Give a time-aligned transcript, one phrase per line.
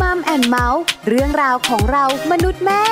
[0.00, 2.84] มัมแอนเมาส์เรื่องราวของเรามนุษย์แม่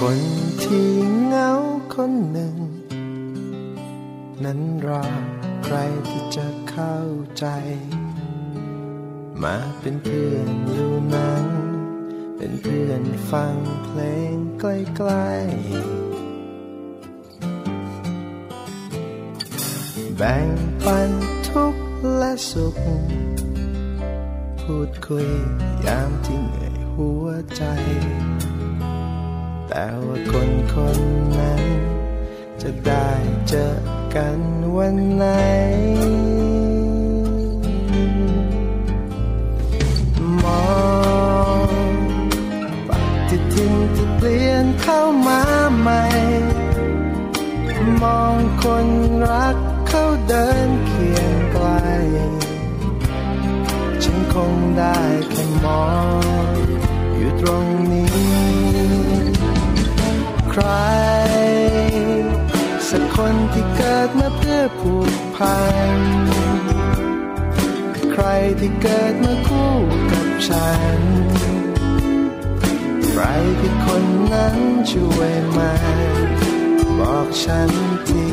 [0.00, 0.20] คน
[0.62, 0.88] ที่
[1.26, 1.50] เหงา
[1.94, 2.56] คนหนึ่ง
[4.44, 5.04] นั้นรอ
[5.64, 5.76] ใคร
[6.08, 6.98] ที่จะเข้า
[7.38, 7.46] ใจ
[9.42, 11.59] มาเป็นเพื่อนดูหนัง
[12.50, 14.00] เป็นเพื่อนฟังเพล
[14.34, 20.48] งใกล้ๆ แบ่ง
[20.84, 21.10] ปัน
[21.48, 21.84] ทุกข์
[22.16, 22.76] และสุข
[24.60, 25.30] พูดคุย
[25.86, 27.26] ยามที่เหนื่อยหัว
[27.56, 27.64] ใจ
[29.68, 30.98] แต่ว่าคนคน
[31.36, 31.64] นั้น
[32.62, 33.10] จะได้
[33.48, 33.66] เจอ
[34.14, 34.40] กัน
[34.76, 35.26] วันไหน
[44.64, 45.42] นเข้ามา
[45.80, 46.02] ใหม่
[48.02, 48.86] มองคน
[49.24, 49.56] รัก
[49.88, 51.66] เขาเดินเคียงไกล
[54.02, 54.98] ฉันคงได้
[55.30, 55.86] แค่มอ
[56.52, 56.54] ง
[57.16, 58.10] อยู่ตรงนี้
[60.50, 60.64] ใคร
[62.88, 65.60] สักคนที่เกิดมาเพื่อผูกพั
[65.96, 65.98] น
[68.12, 68.24] ใคร
[68.60, 69.72] ที่เกิดมาคู่
[70.10, 71.00] กับฉัน
[73.22, 74.56] ครคือคนนั้น
[74.90, 75.72] ช่วยมา
[76.98, 77.70] บอกฉัน
[78.08, 78.26] ที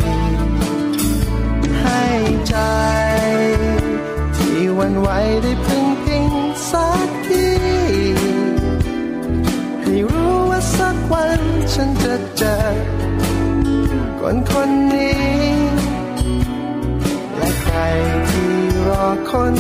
[1.82, 2.04] ให้
[2.48, 2.56] ใจ
[4.36, 5.08] ที่วันไหว
[5.44, 6.26] ได้พึ่งพิง
[6.72, 7.50] สักที
[9.82, 11.42] ให้รู้ว่าสักวัน
[11.74, 12.58] ฉันจะเจอ
[14.20, 15.20] คนคนนี้
[17.36, 17.78] และใคร
[18.30, 18.54] ที่
[18.88, 19.56] รอคน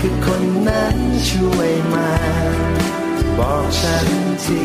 [0.00, 0.96] คือคนนั้น
[1.28, 2.10] ช่วยมา
[3.38, 4.08] บอกฉัน
[4.44, 4.62] ที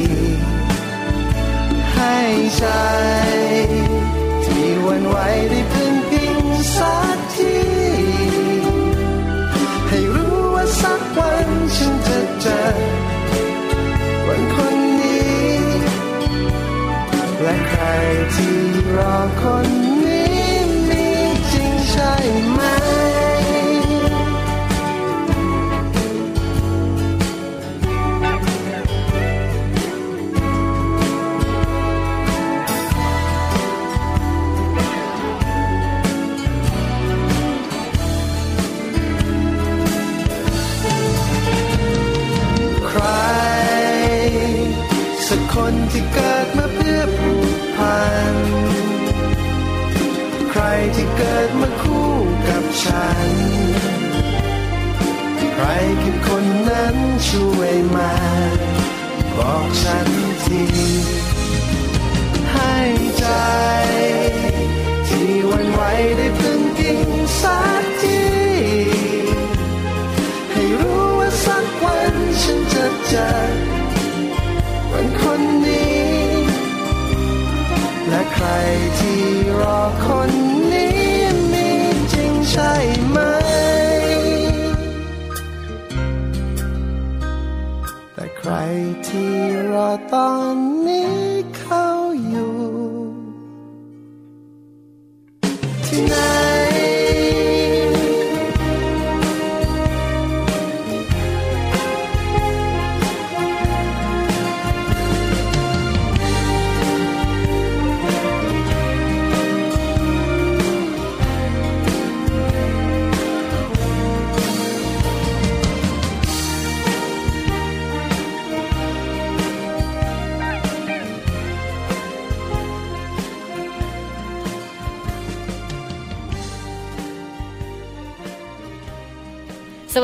[1.93, 2.17] ให้
[2.57, 2.65] ใจ
[4.45, 5.17] ที่วันไหว
[5.49, 6.37] ได้พึ่งพิง
[6.77, 7.57] สักที
[9.87, 12.61] ให้รู้ว่าสักวันฉันจะเจอ
[14.25, 15.45] คนคนนี้
[17.41, 17.83] และใคร
[18.35, 18.57] ที่
[18.95, 19.84] รอคน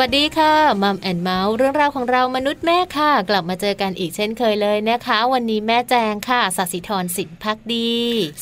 [0.04, 0.54] วัสดีค่ะ
[0.84, 7.94] มัมแอนเมาส์เรื่องราวของเรามนุษย์แม่ค่ะ กลับมาเจอกันอีกเช่นเคยเลยนะคะ วันนี้แม่แจงค่ะสัสิธรสินพักดี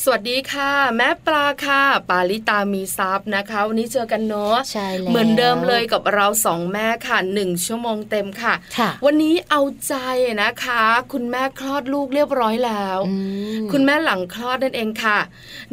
[0.04, 9.94] สวัสดีค่ะ แม่ปลาค่ะ ปาลิตามีซับนะคะ วันนี้เจอกันเนาะใช่แล้วเหมือนเดิมเลยกับเราสองแม่ค่ะหนึ่งชั่วโมงเต็มค่ะค่ะ วันนี้เอาใจ
[10.42, 10.82] นะคะ
[11.12, 13.14] คุณแม่คลอดลูกเรียบร้อยแล้วอื
[13.60, 15.18] มคุณแม่หลังคลอดนั่นเองค่ะ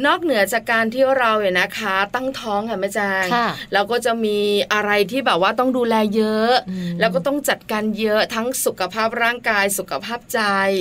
[0.06, 4.38] นอกเหนือจากการที่เราเนี่ยนะคะ ตั้งท้องค่ะแม่แจงค่ะแล้วก็จะมี
[4.72, 10.40] อะไรที่แบบว่าต้องดูแลเยอะอืมแล้วก็ต้องจัดการเยอะทั้งสุขภาพร่างกายสุขภาพใจ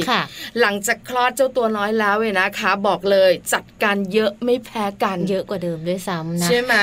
[0.10, 0.22] ค่ะ
[0.60, 6.74] หลังจากคลอดเจ้าตัวน้อยแล้วเนี่ยนะคะ บอกเลยจัดการเยอะไม่แพ้กันเยอะกว่าเดิมด้วยซ้ำนะใช่ไหม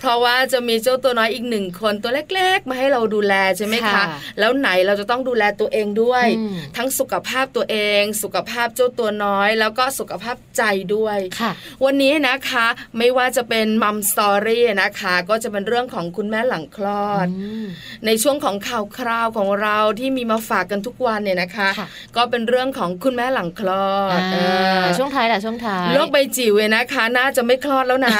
[0.00, 4.04] เพราะว่าจะมีเจ้าตัวน้อยอีกหนึ่งคนตัวเล็กๆ มาให้เราดูแลใช่ไหมคะค่ะ
[4.38, 10.62] แล้วไหนเราจะต้องดูแลตัวเองด้วยอืมทั้งสุขภาพตัวเอง สุขภาพเจ้าตัวน้อย แล้วก็สุขภาพใจ
[10.94, 11.52] ด้วยค่ะ
[11.84, 12.66] วันนี้นะคะ
[12.98, 17.66] ไม่ว่าจะเป็นมัมสตอรี่นะคะ ก็จะเป็นเรื่องของคุณแม่หลังคลอดอืม
[18.06, 21.86] ในช่วงของข่าวคราวของเราที่มีมาฝากกันทุกวันเนี่ยนะคะค่ะ
[22.16, 24.36] ก็เป็นเรื่องของคุณแม่หลังคลอดอ่าเอ
[24.82, 28.16] อช่วงท้ายแหละช่วงท้ายโรคใบจิ๋วเนี่ยนะคะ น่าจะไม่คลอดแล้วนะ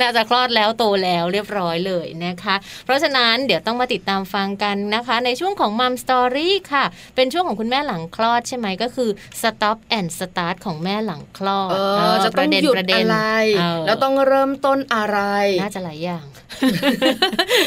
[0.00, 2.54] น่าจะคลอดแล้วโตแล้วเรียบร้อยเลยนะคะ
[2.84, 6.84] เพราะฉะนั้นเดี๋ยวต้องมาติดตามฟังกันนะคะ ในช่วงของมัมสตอรี่ค่ะ
[7.16, 9.10] เป็นช่วงของคุณแม่หลังคลอดใช่ไหมก็คือ
[9.40, 13.18] stop and start ของแม่หลังคลอดเอเอออจะต้องประเด็นหยุดประเด็นอะไร
[13.58, 15.18] เออแล้วต้องเริ่มต้นอะไร
[15.60, 16.26] น่าจะหลายอย่าง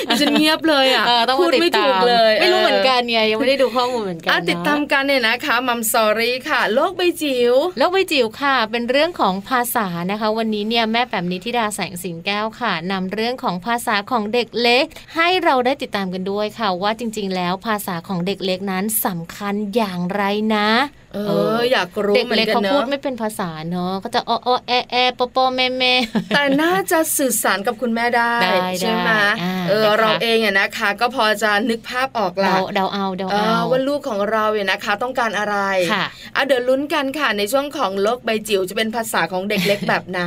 [0.07, 20.23] ดิฉันเงียบเลยอะเออต้องพูมาดติดไม่ตาถูกมเลย ไม่รู้เหมือนกันเนี่ยยังไม่ได้ดูข้อมูลเหมือนกันอะเนอะติดตามกันเนี่ยนะคะมัมสอรี่ค่ะ โลกใบจิ๋วโลกใบจิ๋วค่ะ เป็นเรื่องของภาษานะคะ วันนี้เนี่ยแม่แปมนิธิดาแสงสิงแก้วค่ะนำเรื่องของภาษาของเด็กเล็ก ให้เราได้ติดตามกันด้วยค่ะ ว่าจริง ๆ แล้วภาษาของเด็กเล็กนั้นสำคัญอย่างไร
[20.55, 20.69] นะ
[21.13, 21.19] เอ
[21.57, 25.93] ออยากรู้เด็กเหมือเล็กนกันเขาเนพูดอะไม่เป็นภาษาเนอะก็จะอ้ออ้อแอแอปอปอแม่แม่
[26.35, 35.57] แต่น่าจะสื่อสารกับคุณแม่ได้ได้ใช่ไหมได้อ่าเออนะคะเราเองเนี่ยนะคะ ก็พอจะนึกภาพออกละเดาเดาเอาเดาเอเอาอว่าลูกของเราเนี่ยนะคะ ต้องการอะไร
[35.93, 36.05] ค่ะ
[36.35, 40.21] อะเดี๋ยวลุ้นกันค่ะในช่วงของโลกใบจิ๋วจะเป็นภาษาของเด็กเล็กแบบไหน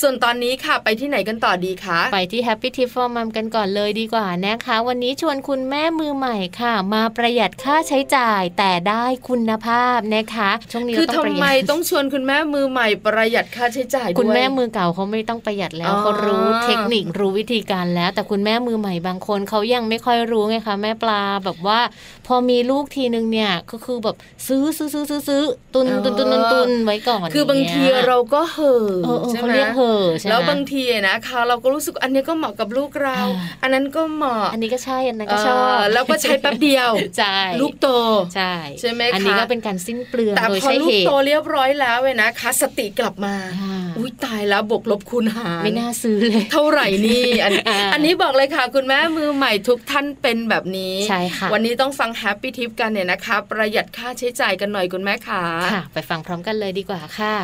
[0.00, 21.80] ส่วนตอนนี้ค่ะไปที่ไหนกันต่อดีคะไปที่ Happy Tip for Mom กันก่อนเลยดีกว่านะคะ วันนี้ชวนคุณแม่มือใหม่ค่ะ มาประหยัดค่าใช้จ่ายแต่ได้คุณภาพนะคะช่วงนี้คือเราต้องทำประหไมยัดต้องชวนคุณแม่มือใหม่ประหยัดค่าใช้จ่ายด้วยคุณแม่มือเก่าเขาไม่ต้องประหยัดแล้วอ๋อเขารู้เทคนิครู้วิธีการแล้ว แต่คุณแม่มือใหม่บางคนเขายังไม่ค่อยรู้ไงคะแม่ปลาแบบว่า
[22.26, 24.16] พอมีลูกทีนึงเนี่ยก็คือแบบ
[24.46, 25.42] ซื้อซื้อซื้อซื้อซื้อ
[25.74, 37.88] ตุนตุนตุนตุนตุนไว้ก่อนคือบางทีย่ยเราก็เห่อเออเออใช่เขาไหมเรียกเหอะใช่ไหมแล้วบางทีนะคะเราก็รู้สึกอันนี้ก็เหมาะกับลูกเราอ่าอันนั้นก็เหมาะ อันนี้ก็ใช่อันนั้นก็ชอบเแล้วก็ใช้แป๊บเดียวใช่ลูกโต
[38.34, 55.42] ใช่ใช่ไหมอันนี้คะก็เป็นการสิ้นเปลืองแต่โดยพอใช้ลูเหกตุโตเรียบร้อยแล้วเว้ยนะคะ สติกลับมาอ่าอุ้ยตายแล้วบวกลบคูณหารไม่น่าซื้อเลย เท่าไหร่นี่อันอ่าอันนี้บอกเลยค่ะ คุณแม่มือใหม่ทุกท่านเป็นแบบนี้ใช่ค่ะวันนี้ต้องฟังแฮปปี้ทิปกันเนี่ยนะคะ ประหยัดค่าใช้จ่ายกันหน่อยคุณแม่ขา
[55.72, 57.36] ค่ะ ไปฟังพร้อมกันเลยดีกว่าค่ะ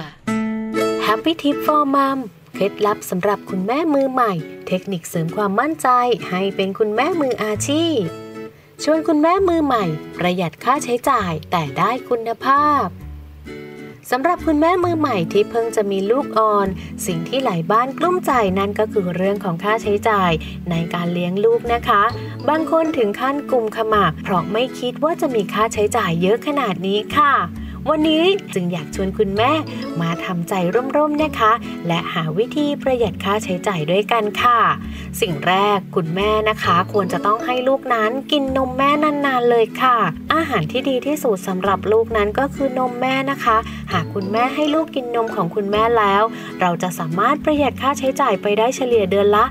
[1.07, 2.19] Happy Tip for Mom
[2.55, 4.33] เคล็ดลับสำหรับคุณแม่มือใหม่
[4.69, 5.89] เทคนิคเสริมความมั่นใจ
[6.31, 8.01] ให้เป็นคุณแม่มืออาชีพ
[8.83, 9.85] ชวนคุณแม่มือใหม่
[10.19, 12.85] ประหยัดค่าใช้จ่ายแต่ได้คุณภาพ
[14.11, 16.69] สำหรับคุณแม่มือใหม่ที่เพิ่งจะมีลูกอ่อน
[17.07, 20.31] สิ่งที่หลายบ้านกลุ้มใจนั่นก็คือเรื่องของค่าใช้จ่าย
[20.71, 22.03] ในการเลี้ยงลูกนะคะ
[22.49, 27.33] บางคนถึงขั้นกลุ่มขมับเพราะไม่คิดว่าจะมีค่าใช้จ่ายเยอะขนาดนี้ค่ะ
[27.91, 28.25] วันนี้
[28.55, 29.53] จึงอยากชวนคุณแม่
[30.01, 30.55] มาทำใจ
[30.97, 31.53] ร่มๆนะคะ
[31.87, 34.59] และหาวิธีประหยัดค่าใช้จ่ายด้วยกันค่ะ
[35.21, 38.91] สิ่งแรกคุณแม่นะคะ ควรจะต้องให้ลูกนั้นกินนมแม่
[39.27, 39.97] นานๆเลยค่ะ
[40.35, 43.57] อาหารที่ดีที่สุดสำหรับลูกนั้นก็คือนมแม่นะคะ
[43.93, 46.23] หากคุณแม่ให้ลูกกินนมของคุณแม่แล้ว
[46.61, 49.45] เราจะสามารถประหยัดค่าใช้จ่ายไปได้เฉลี่ยเดือนละ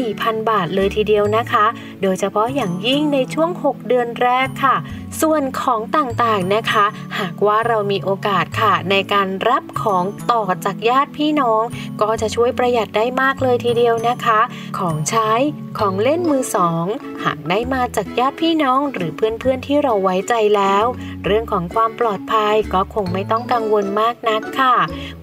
[0.00, 1.66] 4,000 บาทเลยทีเดียวนะคะ
[2.02, 4.76] โดยเฉพาะอย่างยิ่งในช่วง 6 เดือนแรกค่ะ
[5.20, 6.86] ส่วนของต่างๆนะคะ
[7.18, 11.62] หากว่าเรามีโอกาสค่ะ ในการรับของต่อจากญาติพี่น้อง
[12.00, 14.40] ก็จะช่วยประหยัดได้มากเลยทีเดียวนะคะ
[14.78, 15.30] ของใช้
[15.78, 16.84] ของเล่นมือสอง
[17.24, 20.84] หากได้มาจากญาติพี่น้องหรือเพื่อนๆที่เราไว้ใจแล้ว
[21.24, 24.74] เรื่องของความปลอดภัยก็คงไม่ต้องกังวลมากนักค่ะ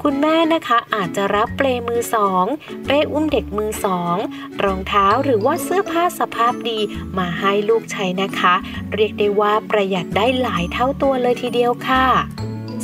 [0.04, 2.46] คุณแม่นะคะอาจจะรับเปลมือสอง
[2.86, 4.16] เป้อุ้มเด็กมือสอง
[4.64, 6.80] รองเท้าหรือว่าเสื้อผ้าสภาพดี
[7.18, 8.54] มาให้ลูกใช้นะคะ
[8.94, 12.06] เรียกได้ว่าประหยัดได้หลายเท่าตัวเลยทีเดียวค่ะ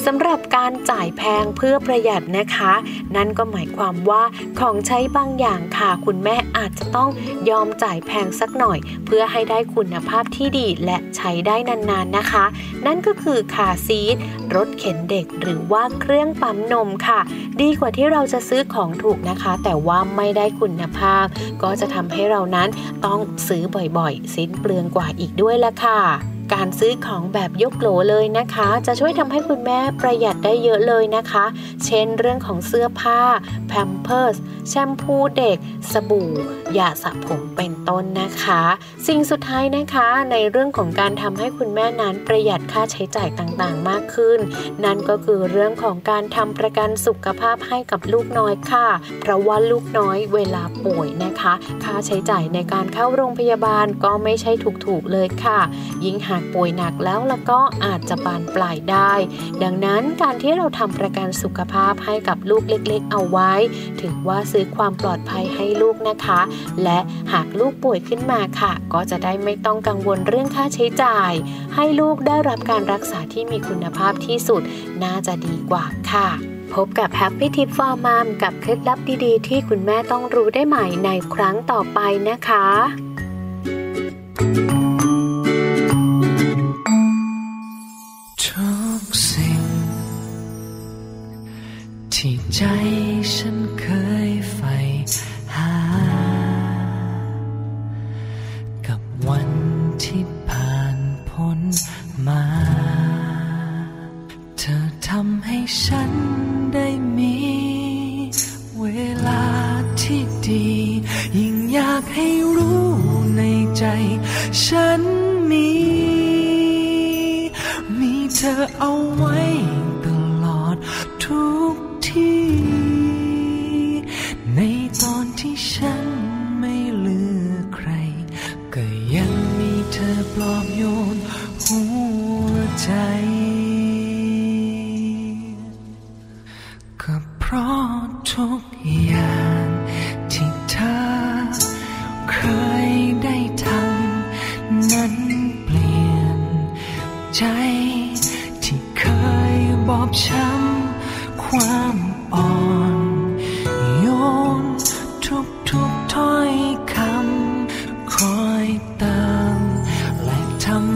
[0.06, 2.74] สำหรับการจ่ายแพงเพื่อประหยัดนะคะ
[3.16, 4.24] นั่นก็หมายความว่า
[4.60, 7.10] ของใช้บางอย่างค่ะ คุณแม่อาจจะต้อง
[7.50, 12.46] ยอมจ่ายแพงสักหน่อย เพื่อให้ได้คุณภาพที่ดีและใช้ได้นาน ๆนะคะ
[12.86, 14.16] นั่นก็คือคาซีท
[14.56, 17.20] รถเข็นเด็กหรือว่าเครื่องปั๊มนมค่ะ
[17.62, 21.26] ดีกว่าที่เราจะซื้อของถูกนะคะ แต่ว่าไม่ได้คุณภาพ
[21.64, 22.70] ก็จะทำให้เรานั้น
[23.06, 23.64] ต้องซื้อ
[23.98, 31.46] บ่อยๆ สิ้นเปลืองกว่าอีกด้วยละค่ะ การซื้อของแบบยกโหลเลยนะคะ จะช่วยทำให้คุณแม่ประหยัดได้เยอะเลยนะคะ
[31.86, 33.22] เช่นเรื่องของเสื้อผ้า
[33.68, 34.36] แพมเพิร์ส
[34.70, 35.58] แชมพูเด็ก
[35.92, 36.32] สบู่
[36.78, 38.62] ยาสระผมเป็นต้นนะคะ
[39.08, 44.40] สิ่งสุดท้ายนะคะในเรื่องของการทำให้คุณแม่นั้นประหยัดค่าใช้จ่ายต่างๆ มากขึ้น
[44.84, 48.88] นั่นก็คือเรื่องของการทำประกันสุขภาพให้กับลูกน้อยค่ะ
[49.22, 54.52] เพราะว่าลูกน้อยเวลาป่วยนะคะ ค่าใช้จ่ายในการเข้าโรงพยาบาลก็ไม่ใช่
[54.86, 55.60] ถูกๆเลยค่ะ
[56.06, 59.14] ยิ่งหาากป่วยหนักแล้วแล้วก็อาจจะบานปลายได้
[59.64, 63.54] ดังนั้นการที่เราทำประกันสุขภาพให้กับลูกเล็กๆ เอาไว้
[64.02, 66.40] ถือว่าซื้อความปลอดภัยให้ลูกนะคะ
[66.84, 67.00] และ
[67.34, 71.32] หากลูกป่วยขึ้นมาค่ะ ก็จะได้ไม่ต้องกังวลเรื่องค่าใช้จ่าย
[71.76, 74.62] ให้ลูกได้รับการรักษาที่มีคุณภาพที่สุด
[75.04, 76.30] น่าจะดีกว่าค่ะ
[76.74, 82.00] พบกับ Happy Tip for Mom กับเคล็ดลับดีๆ ที่คุณแม่ต้องรู้ได้ใหม่ในครั้งต่อไป
[82.30, 83.03] นะคะ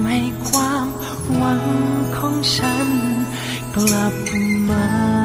[0.08, 0.88] ให้ความ
[1.36, 1.64] หวัง
[2.18, 2.90] ของฉัน
[3.76, 4.16] กลับ
[4.70, 5.17] มา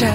[0.00, 0.12] จะ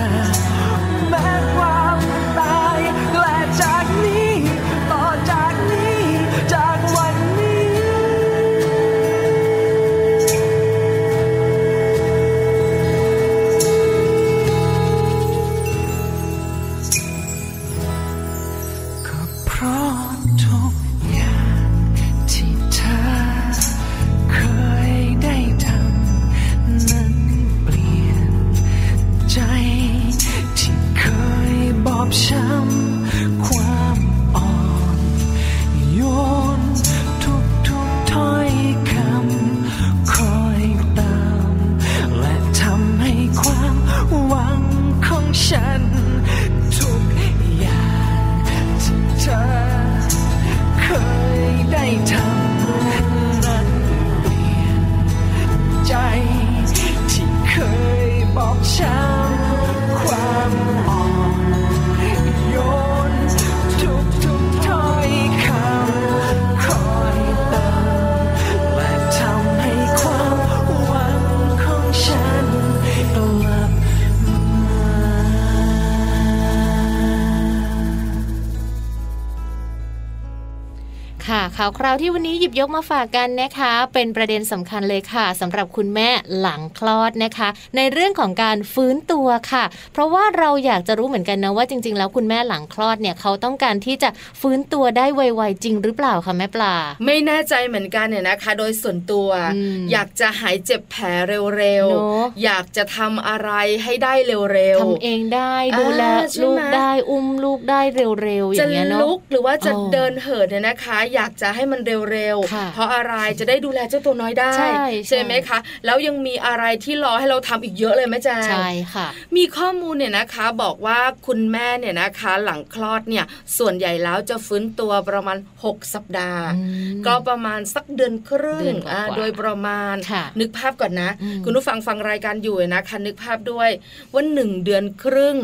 [82.06, 94.10] ที่วันนี้ห ยิบยกมาฝากกันนะคะ เป็นประเด็นสำคัญเลยค่ะสำหรับคุณแม่หลังคลอดนะคะ ในเรื่องของการฟื้นตัวค่ะ เพราะว่าเราอยากจะรู้เหมือนกันนะว่าจริง ๆ แล้วคุณแม่หลังคลอดเนี่ยเขาต้องการที่จะ
[94.42, 103.52] ฟื้นตัวได้ไวๆจริงหรือเปล่าคะแม่ปลา ไม่แน่ใจเหมือนกันเนี่ยนะคะ โดยส่วนตัวอืมอยากจะหายเจ็บแผลเร็วเนอะๆอยากจะทำอะไร
[103.84, 111.82] ให้ได้เร็วทำเองได้ดูแลอ่าใช่ไหมลูกได้อุ้มลูกได้เร็วๆอจะย่างเงี้ยเนาะลุกหรือว่าจะอ๋อเดินเหินเนี่ยนะคะ อยากจะให้มัน
[112.12, 112.43] เร็วค่ะๆ
[112.74, 123.26] เพราะอะไรจะได้ดูแลเจ้าตัวน้อยได้ ใช่ใช่ไหมคะ แล้วยังมีอะไรที่รอให้เราทำอีกเยอะเลยแม่แจงใช่ค่ะ มีข้อมูลเนี่ยนะคะ บอกว่าคุณแม่เนี่ยนะคะ หลังคลอดเนี่ย
[123.58, 126.62] ส่วนใหญ่แล้วจะฟื้นตัวประมาณ 6 สัปดาห์อื
[127.00, 133.70] มก็ประมาณสักเดือนครึ่เดืงอนกว่าๆอ่าโดยประมาณค่ะนึกภาพก่อนนะอืมคุณผู้ฟังฟังรายการอยู่นะคะนึกภาพด้วย
[134.14, 135.38] ว่าหนึ่งเดือนครึ่ง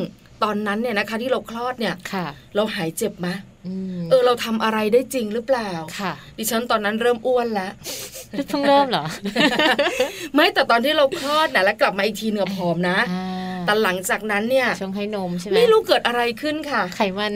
[0.43, 2.25] ตอนนั้นเนี่ยนะคะที่เราคลอดเนี่ยค่ะ
[2.55, 3.48] เราหายเจ็บไหมอืม
[4.09, 7.71] เออเราทำอะไรได้จริงหรือเปล่าค่ะ ดิฉันตอนนั้นเริ่มอ้วนแล้ว
[8.47, 9.05] เพิ่งเริ่มเหรอ
[10.33, 17.31] ไม่แต่ตอนที่เราคลอดนะแล้วกลับมาอีกทีเนื้อผอมนะอ่าแต่หลังจากนั้นเนี่ยช่วงให้นมใช่ไหมไม่รู้เกิดอะไรขึ้นค่ะ ไขมัน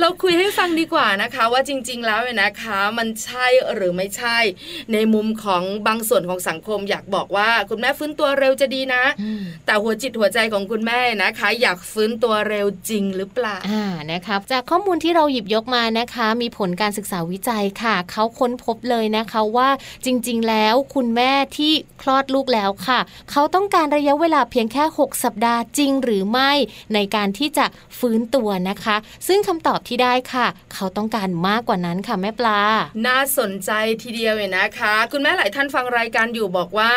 [0.00, 4.38] เราคุยให้ฟังดีกว่านะคะ ว่าจริง ๆ แล้วเนี่ยนะคะ มันใช่หรือไม่ใช่
[4.92, 19.68] ในมุมของบางส่วนของสังคม อยากบอกว่าคุณแม่ฟื้นตัวเร็วจะดีนะอืมแต่หัวจิตหัวใจของคุณแม่นะคะ อยากฟื้นตัวเร็วจริงหรือเปล่าอ่านะครับจากข้อมูลที่เราหยิบยกมานะคะ มีผลการศึกษาวิจัยค่ะ เขาค้นพบเลยนะคะว่า
[20.04, 21.72] จริง ๆ แล้วคุณแม่ที่
[22.02, 26.52] คลอดลูกแล้วค่ะ เขาต้องการระยะเวลาเพียงแค่ 6 สัปดาห์จริงหรือไม่
[26.94, 27.66] ในการที่จะ
[27.98, 28.96] ฟื้นตัวนะคะ
[29.28, 32.60] ซึ่งคำตอบที่ได้ค่ะ เขาต้องการมากกว่านั้นค่ะแม่ปลา
[33.06, 33.70] น่าสนใจ
[34.02, 36.92] ทีเดียวเนี่ยนะคะ คุณแม่หลายท่านฟังรายการอยู่บอกว่า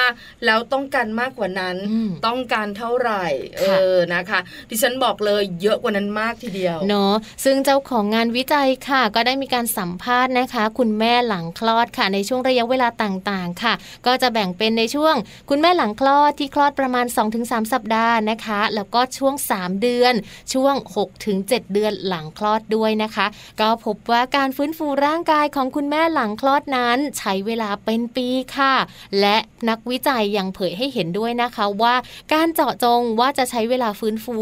[0.45, 3.25] แล้วต้องการมากกว่านั้นอืมต้องการเท่าไหร่
[3.57, 7.13] เอค่ะอนะคะ ดิฉันบอกเลยเยอะกว่านั้นมากทีเดียวเนาะ
[7.45, 13.73] ซึ่งเจ้าของงานวิจัยค่ะ ก็ได้มีการสัมภาษณ์นะคะ คุณแม่หลังคลอดค่ะ ในช่วงระยะเวลาต่างๆ ค่ะ
[14.05, 15.15] ก็จะแบ่งเป็นในช่วง
[15.49, 17.05] คุณแม่หลังคลอดที่คลอดประมาณ
[17.39, 20.13] 2-3 สัปดาห์นะคะ แล้วก็ช่วง 3 เดือน
[20.53, 20.75] ช่วง
[21.23, 23.25] 6-7 เดือนหลังคลอดด้วยนะคะ
[23.61, 28.73] ก็พบว่าการฟื้นฟูร่างกายของคุณแม่หลังคลอดนั้นใช้เวลาเป็นปีค่ะ
[29.19, 29.37] และ
[29.69, 31.95] นักวิจัยยังเผยให้เห็นด้วยนะคะว่า
[32.33, 34.37] การเจาะจงว่าจะใช้เวลาฟื้นฟู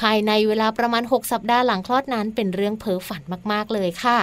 [0.00, 4.18] ภายในเวลาประมาณ 6 สัปดาห์หลังคลอดนั้นเป็นเรื่องเพ้อฝันมาก ๆ เลยค่ะ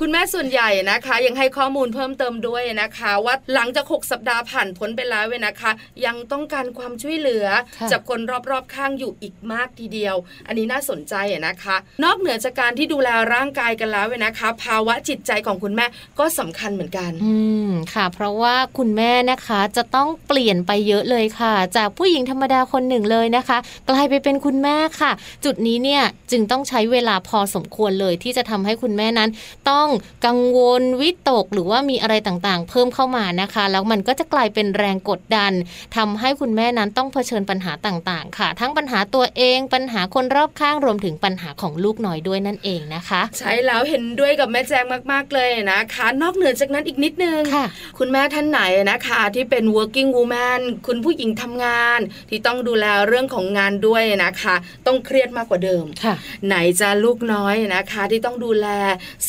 [0.00, 5.70] คุณแม่ส่วนใหญ่นะคะ ยังให้ข้อมูลเพิ่มเติมด้วยนะคะ ว่าหลังจาก 6 สัปดาห์ผ่านพ้นไปแล้วเว้ยนะคะ
[6.06, 15.86] ยังต้องการความช่วยเหลือค่ะจากคนรอบๆข้างอยู่อีกมากทีเดียว อันนี้น่าสนใจอะนะคะ นอกเหนือจากการที่ดูแลร่างกายกันแล้วเว้ยนะคะ ภาวะจิตใจของคุณแม่
[16.18, 17.34] ก็สำคัญเหมือนกัน อื
[17.68, 23.58] มค่ะ เพราะว่าคุณแม่นะคะจะต้องเปลี่ยนไปเยอะเลยค่ะ จากผู้หญิงธรรมดาคนหนึ่งเลยนะคะ
[23.90, 25.12] กลายไปเป็นคุณแม่ค่ะ
[25.44, 29.30] จุดนี้เนี่ยจึงต้องใช้เวลาพอสมควรเลยที่จะทำให้คุณแม่นั้น
[29.70, 29.85] ต้อง
[30.26, 35.52] กังวลวิตก หรือว่ามีอะไรต่างๆ เพิ่มเข้ามานะคะ แล้วมันก็จะกลายเป็นแรงกดดัน
[35.96, 47.66] ทำให้คุณแม่นั้นต้องเผชิญปัญหาต่างๆ ค่ะ ทั้งปัญหาตัวเองปัญหาคนรอบข้างรวมถึงปัญหาของลูกน้อยด้วยนั่นเองนะคะ ใช่แล้วเห็นด้วยกับแม่แจงมากๆเลยนะคะ นอกเหนือจากนั้นอีกนิดนึงค่ะ
[47.98, 54.54] คุณแม่ท่านไหนนะคะ ที่เป็น working woman คุณผู้หญิงทำงาน ที่ต้องดูแลเรื่องของงานด้วยนะคะ
[54.86, 56.14] ต้องเครียดมากกว่าเดิมค่ะ
[56.46, 58.66] ไหนจะลูกน้อยนะคะ ที่ต้องดูแล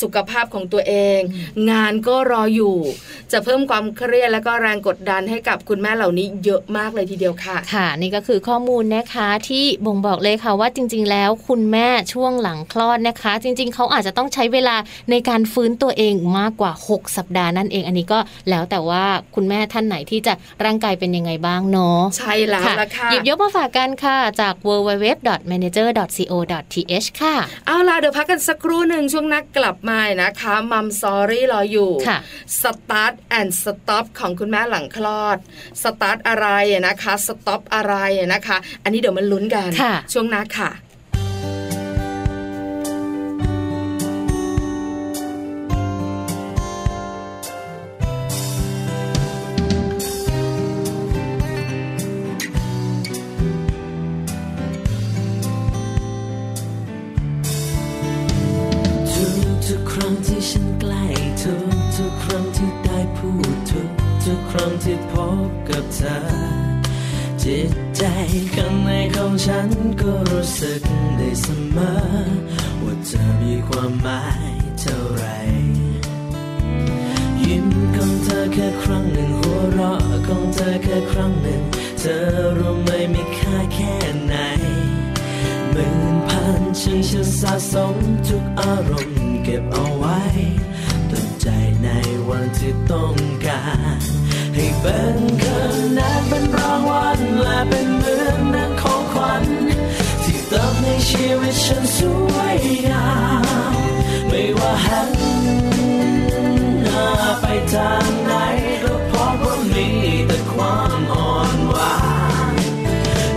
[0.01, 1.19] สุขภาพของตัวเอง
[1.71, 2.75] งานก็รออยู่
[3.31, 14.75] จะเพิ่มความเครียดและก็แรงกดดันให้กับคุณแม่เหล่านี้เยอะมากเลยทีเดียวค่ะ ค่ะ นี่ก็คือข้อมูลนะคะที่บ่งบอกเลยค่ะว่าจริง ๆ แล้วคุณแม่ช่วงหลังคลอดนะคะ จริง ๆ เขาอาจจะต้องใช้เวลา
[15.12, 19.03] ในการฟื้นตัวเองมากกว่า 6 สัปดาห์นั่นเอง อันนี้ก็แล้วแต่ว่า
[19.36, 20.33] คุณแม่ท่านไหนที่จะ
[20.65, 27.36] ร่างกายเป็นยังไงบ้างเนาะใช่แล้วละค่ะหยิบยกมาฝากกันค่ะจาก www.manager.co.th ค่ะ
[27.67, 32.19] เอาล่ะเดี๋ยวพักกันสักครู่หนึ่งช่วงหน้ากลับมานะคะ Mom Story รออยู่ค่ะ
[32.62, 35.38] start and stop ของคุณแม่หลังคลอด
[35.84, 36.47] สตาร์ทอะไร
[36.88, 37.95] นะคะ stop อะไร
[38.34, 40.71] นะคะ อันนี้เดี๋ยวมาลุ้นกันค่ะช่วงหน้าค่ะ
[64.69, 65.13] งที่พ
[65.47, 66.17] บกับเธอ
[67.43, 68.03] จิตใจ
[68.56, 69.69] ข้างในของฉัน
[70.01, 70.82] ก็รู้สึก
[71.17, 71.93] ได้เสมอ
[72.84, 75.25] ว่าเธอมีความหมายเท่าไร
[77.43, 81.62] ยิ้มของเธอแค่ครั้งหนึ่งหัวเราะของเธอแค่ครั้งหนึ่ง
[81.99, 82.23] เธอ
[82.58, 83.93] รู้ไหมมีค่าแค่
[84.27, 84.36] ไหน
[85.71, 86.93] หมื่นพันฉั
[87.25, 87.95] นสะสม
[88.27, 90.21] ทุกอารมณ์เก็บเอาไว้
[91.10, 91.47] ต่อใจ
[91.84, 91.88] ใน
[92.30, 93.13] วันที่ต้อง
[93.45, 93.63] กา
[93.99, 94.16] ร
[94.57, 95.59] ให้เป็นคะ
[95.93, 99.43] แนนเป็นรางวัลและเป็นเหมือนนักของขวัญ
[100.23, 101.97] ที่เติมในชีวิตฉันส
[102.33, 103.09] วยงา
[103.71, 103.73] ม
[104.27, 105.11] ไม่ว่าหัน
[106.83, 107.07] หน้า
[107.41, 108.33] ไปทางไหน
[108.83, 109.87] ก็พบว่ามี
[110.27, 111.97] แต่ความอ่อนหวา
[112.53, 112.55] น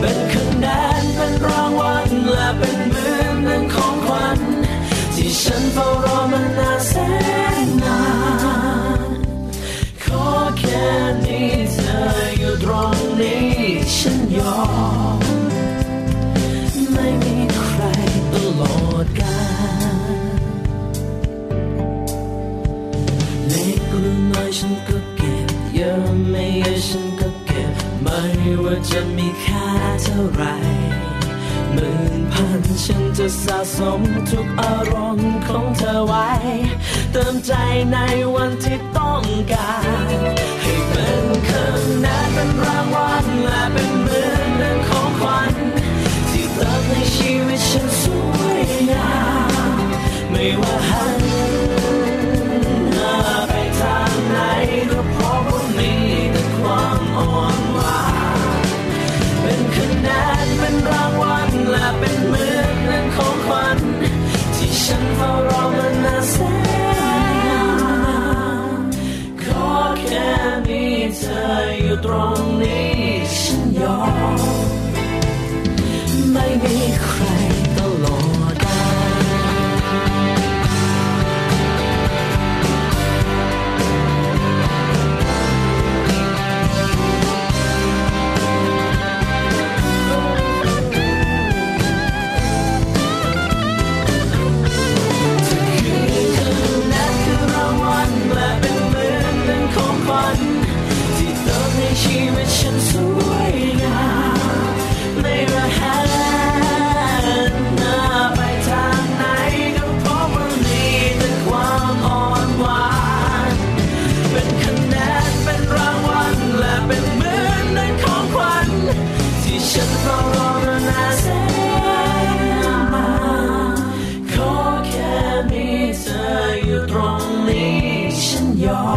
[0.00, 0.66] เป็นคะแน
[1.00, 4.38] นเป็นรางวัลและเป็นเหมือนหนึ่งของขวัญ
[5.14, 6.94] ที่ฉันเฝ้ารอมานานแส
[7.66, 7.79] น
[12.62, 13.48] ตรงนี้
[13.96, 14.58] ฉันยอ
[15.16, 15.18] ม
[16.92, 17.82] ไม่มีใคร
[18.32, 19.40] ตลอดกา
[19.92, 20.24] ล
[23.48, 28.20] เล็กหรือน้อยฉันก็เก็บเยอะไม่เยอะฉันก็เก็บ ไม่
[28.62, 29.66] ว่าจะมีค่า
[30.02, 30.42] เท่าไหร
[31.72, 36.28] หมื่นพันฉันจะสะสมทุกอารมณ์ของเธอไว้
[37.12, 37.52] เติมใจ
[37.92, 37.98] ใน
[38.34, 39.70] วันที่ต้องกา
[40.58, 40.59] ร
[41.06, 41.64] เป็นคะ
[42.00, 45.52] แนนเป็นรางวัลและเป็นเหมือนหนึ่งของขวัญ
[46.30, 48.02] ที่เติมให้ชีวิตฉันส
[48.38, 49.12] วยงา
[49.74, 49.76] ม
[50.30, 51.09] ไม่ว่าหัน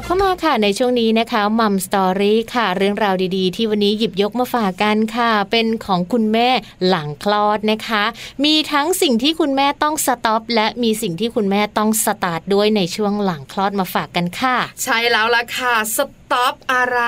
[0.00, 6.48] ลับเข้ามาค่ะในช่วงนี้นะคะ Mom Story ค่ะ เรื่องราวดีๆ ที่วันนี้หยิบยกมาฝากกันค่ะ เป็นของคุณแม่
[6.88, 8.04] หลังคลอดนะคะ
[8.44, 17.00] มีทั้งสิ่งที่คุณแม่ต้อง stop และมีสิ่งที่คุณแม่ต้องสตาร์ทด้วยในช่วงหลังคลอดมาฝากกันค่ะ ใช่แล้วล่ะค่ะ stop อะไร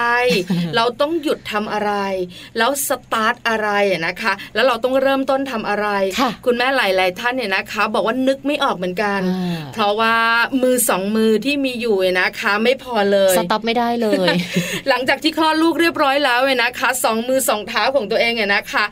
[0.76, 1.92] เราต้องหยุดทำอะไร
[2.58, 3.68] แล้วสตาร์ทอะไร
[4.06, 5.88] นะคะ แล้วเราต้องเริ่มต้นทำอะไร
[6.20, 10.16] ค่ะคุณแม่หลาย ๆ ท่านเนี่ยนะคะ บอกว่านึกไม่ออกเหมือนกันอ่าเพราะว่า
[10.62, 14.28] มือสองมือที่มีอยู่เนี่ยนะคะไม่พอเลยสต็อปไม่ได้เลย
[14.88, 18.84] หลังจากที่คลอดลูกเรียบร้อยแล้วเนี่ยนะคะสองมือสองเท้าของตัวเองเนี่ยนะคะ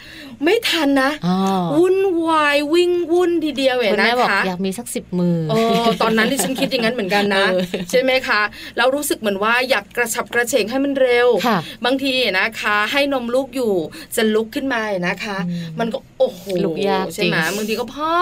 [0.44, 1.36] ไม่ทันนะอ๋อ
[1.78, 5.58] วุ่นวายวิ่งวุ่นทีเดียวเนี่ยคุณนะแม่บอกคะอยากมีสักสิบมือโอ้
[6.02, 8.40] ตอนนั้นที่ฉันคิดอย่างนั้นเหมือนกันนะเออใช่ไหมคะ
[8.76, 13.74] แล้วรู้สึกเหมือนว่าอยากกระฉับกระเฉงให้มันเร็วค่ะบางทีนะคะ ให้นมลูกอยู่
[14.16, 15.38] จะลุกขึ้นมานะคะ
[15.80, 18.14] มันก็โอ้โหลุกยากใช่ไหมจริงบางทีก็พ่อ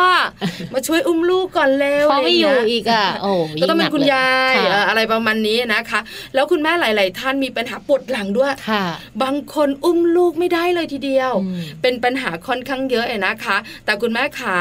[0.75, 6.01] มาช่วยอุ้มลูกก่อนเร็วพอไม่อยู่ะรางอีเงี้กอะโอ้ก็ต้องเป็นคุณยายค่ะเอ่ออะไรประมาณนี้นะคะ
[6.35, 8.85] แล้วคุณแม่หลาย ๆ ท่านมีปัญหาปวดหลังด้วยค่ะ
[9.23, 14.57] บางคนอุ้มลูกไม่ได้เลยทีเดียวอืมเป็นปัญหาค่อนข้างเยอะเองนะคะ แต่คุณแม่ขา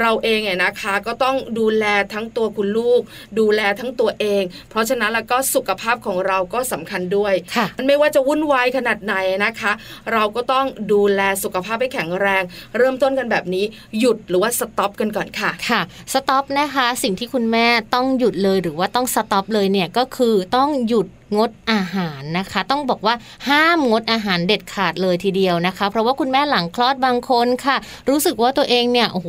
[0.00, 3.00] เราเองเนี่ยนะคะ ก็ต้องดูแลทั้งตัวคุณลูก
[3.38, 9.72] ดูแลทั้งตัวเอง เพราะฉะนั้นแล้วก็สุขภาพของเราก็สำคัญด้วยค่ะมันไม่ว่าจะวุ่นวายขนาดไหนนะคะ
[10.12, 12.42] เราก็ต้องดูแลสุขภาพให้แข็งแรง
[12.78, 13.64] เริ่มต้นกันแบบนี้
[13.98, 15.80] หยุดหรือว่า stop กันก่อนค่ะค่ะ
[16.12, 23.14] stop นะคะ สิ่งที่คุณแม่ต้องหยุดเลยหรือว่าต้อง stopเลยเนี่ยก็คือต้องหยุด งดอาหารนะคะ ต้องบอกว่า
[23.48, 27.76] ห้ามงดอาหารเด็ดขาดเลยทีเดียวนะคะ เพราะว่าคุณแม่หลังคลอดบางคนค่ะ
[28.08, 29.28] รู้สึกว่าตัวเองเนี่ยโอ้โห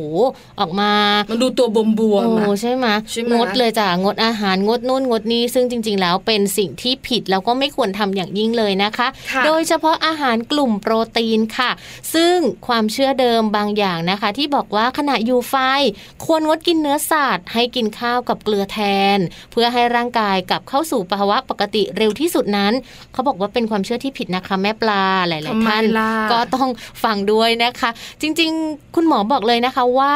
[0.60, 0.92] ออกมา
[1.30, 11.70] มันดูตัวบวมบวมโอ้ๆอะใช่ไหมใช่ไหมงดเลยจ้ะงดอาหารงดนู่นงดนี่ซึ่งจริง ๆ แล้วเป็นสิ่งที่ผิดแล้วก็ไม่ควรทำอย่างยิ่งเลยนะคะค่ะโดยเฉพาะอาหารกลุ่มโปรตีนค่ะ
[12.14, 12.36] ซึ่ง
[12.66, 15.54] ความเชื่อเดิมบางอย่างนะคะ ที่บอกว่าขณะอยู่ไฟ
[16.24, 18.78] ควรงดกินเนื้อสัตว์ให้กินข้าวกับเกลือแท
[19.16, 19.18] น
[19.52, 22.72] เพื่อให้ร่างกายกลับเข้าสู่ภาวะปกติเร็วที่สุดนั้น
[23.12, 26.68] เขาบอกว่าเป็นความเชื่อที่ผิดนะคะ แม่ปลาหลายทำๆไมท่านล่ะก็ต้อง
[27.04, 27.90] ฟังด้วยนะคะ
[28.22, 30.14] จริง ๆ คุณหมอบอกเลยนะคะว่า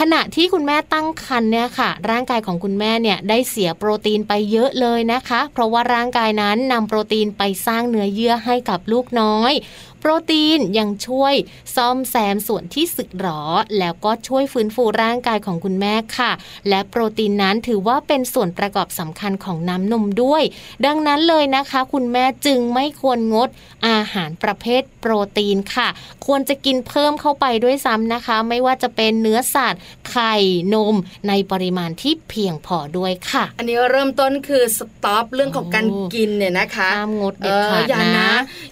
[0.00, 9.52] ขณะที่คุณแม่ตั้งครรภ์เนี่ยค่ะ ร่างกายของคุณแม่เนี่ยได้เสียโปรตีนไปเยอะเลยนะคะ เพราะว่าร่างกายนั้นนำโปรตีนไปสร้างเนื้อเยื่อให้กับลูกน้อย
[10.00, 11.34] โปรตีนยังช่วย
[11.76, 13.42] ซ่อมแซมส่วนที่สึกหรอ
[13.78, 16.30] แล้วก็ช่วยฟื้นฟูร่างกายของคุณแม่ค่ะ
[16.68, 20.42] และโปรตีนนั้นถือว่าเป็นส่วนประกอบสำคัญของน้ำนมด้วย
[20.86, 23.48] ดังนั้นเลยนะคะ คุณแม่จึงไม่ควรงด
[23.88, 25.88] อาหารประเภทโปรตีนค่ะ
[26.26, 29.80] ควรจะกินเพิ่มเข้าไปด้วยซ้ำนะคะ ไม่ว่าจะเป็นเนื้อสัตว์
[30.10, 30.34] ไข่
[30.74, 30.94] นม
[31.28, 38.30] ในปริมาณที่เพียงพอด้วยค่ะ อันนี้เริ่มต้นคือสต็อปเรื่องของการโอ้กินเนี่ยนะคะห้ามงดเอเด็ดอขาดอย่านะนะ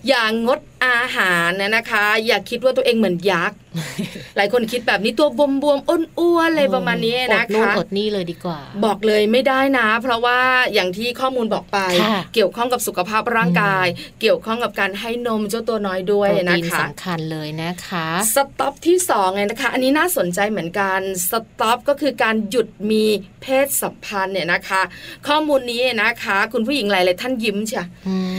[0.09, 3.59] อย่างงดอาหารเนี่ยนะคะ อย่าคิดว่าตัวเองเหมือนยักษ์
[4.37, 10.39] หลายคนคิดแบบนี้ตัวบวมบวมๆอ้วนๆอะไรประมาณนี้อนะดนู่นคะอดนี่เลยดีกว่า บอกเลยไม่ได้นะ เพราะว่า
[10.75, 13.87] อย่างที่ข้อมูลบอกไปค่ะเกี่ยวข้องกับสุขภาพร่างกาย
[14.21, 23.05] เกี่ยวข้องกับการให้นมเจ้าตัวน้อยด้วยโปรนะตีนคะสำคัญเลยนะคะสต็อปที่สองไงนะคะ อันนี้น่าสนใจเหมือนกันสต็อปก็คือการหยุดมี
[23.43, 24.83] เพศสัมพันธ์เนี่ยนะคะ
[25.29, 27.83] ข้อมูลนี้นะคะ คุณผู้หญิงหลายๆท่านยิ้มใช่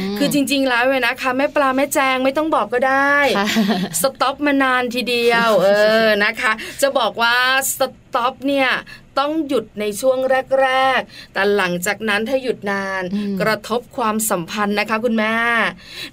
[0.09, 3.47] มคือจริง ๆ แล้วเว้ยนะคะแม่ปลาแม่แจงไม่ต้องบอกก็ได้ค่ะ
[4.01, 5.69] สต็อปมานานทีเดียว เอ
[6.05, 7.35] อนะคะ จะบอกว่า
[7.77, 7.79] ส
[8.15, 8.69] ต็อปเนี่ย
[9.19, 10.17] ต้องหยุดในช่วง
[10.61, 15.35] แรก ๆ แต่หลังจากนั้นถ้าหยุดนานอืมกระทบความสัมพันธ์นะคะคุณแม่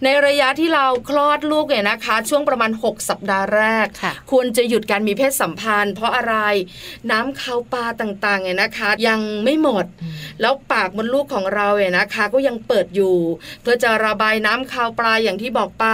[0.05, 6.37] ในระยะที่เราคลอดลูกเนี่ยนะคะ ช่วงประมาณ 6 สัปดาห์แรกค่ะควรจะหยุดการมีเพศสัมพันธ์ เพราะอะไร
[7.11, 9.87] น้ำเข้าปลาต่างๆเนี่ยนะคะ ยังไม่หมด
[10.41, 13.17] แล้วปากมดลูกของเราเนี่ยนะคะ ก็ยังเปิดอยู่
[13.63, 15.87] เพื่อจะระบายน้ำคาวปลาอย่างที่บอกไป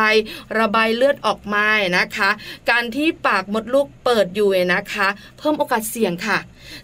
[0.59, 2.31] ระบายเลือดออกมาเนี่ยนะคะ
[2.71, 6.39] การที่ปากมดลูกเปิดอยู่เนี่ยนะคะ เพิ่มโอกาสเสี่ยงค่ะ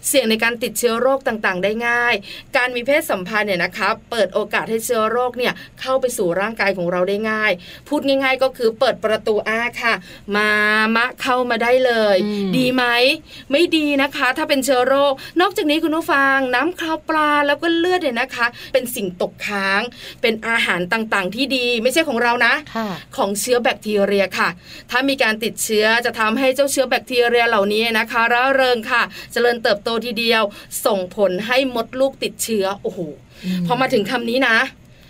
[0.09, 2.13] เสี่ยงในการติดเชื้อโรคต่างๆ ได้ง่าย
[2.57, 7.51] การมีเพศสัมพันธ์เนี่ยนะคะเปิดโอกาสให้เชื้อโรคเนี่ยเข้าไปสู่ร่างกายของเราได้ง่าย
[7.87, 9.93] พูดง่าย ๆ ก็คือเปิดประตูอ้าค่ะ
[10.35, 10.49] มา
[10.95, 12.83] มะเข้ามาได้เลยอืมดีไหม
[13.51, 19.81] ไม่ดีนะคะ ถ้าเป็นเชื้อโรค นอกจากนี้คุณผู้ฟัง น้ำคาวปลาแล้วก็เลือดเนี่ยนะคะ เป็นสิ่งตกค้าง
[20.21, 24.49] เป็นอาหารต่างๆ ที่ดีไม่ใช่ของเรานะค่ะของเชื้อแบคทีเรียค่ะ
[24.91, 29.03] ถ้ามีการติดเชื้อจะทำให้เจ้าเชื้อแบคทีเรียเหล่านี้นะคะร่าเริงค่ะ
[29.33, 30.43] เจริญเติบโตทีเดียว
[30.85, 32.99] ส่งผลให้มดลูกติดเชื้อโอ้โห
[33.67, 34.57] พอมาถึงคำนี้นะ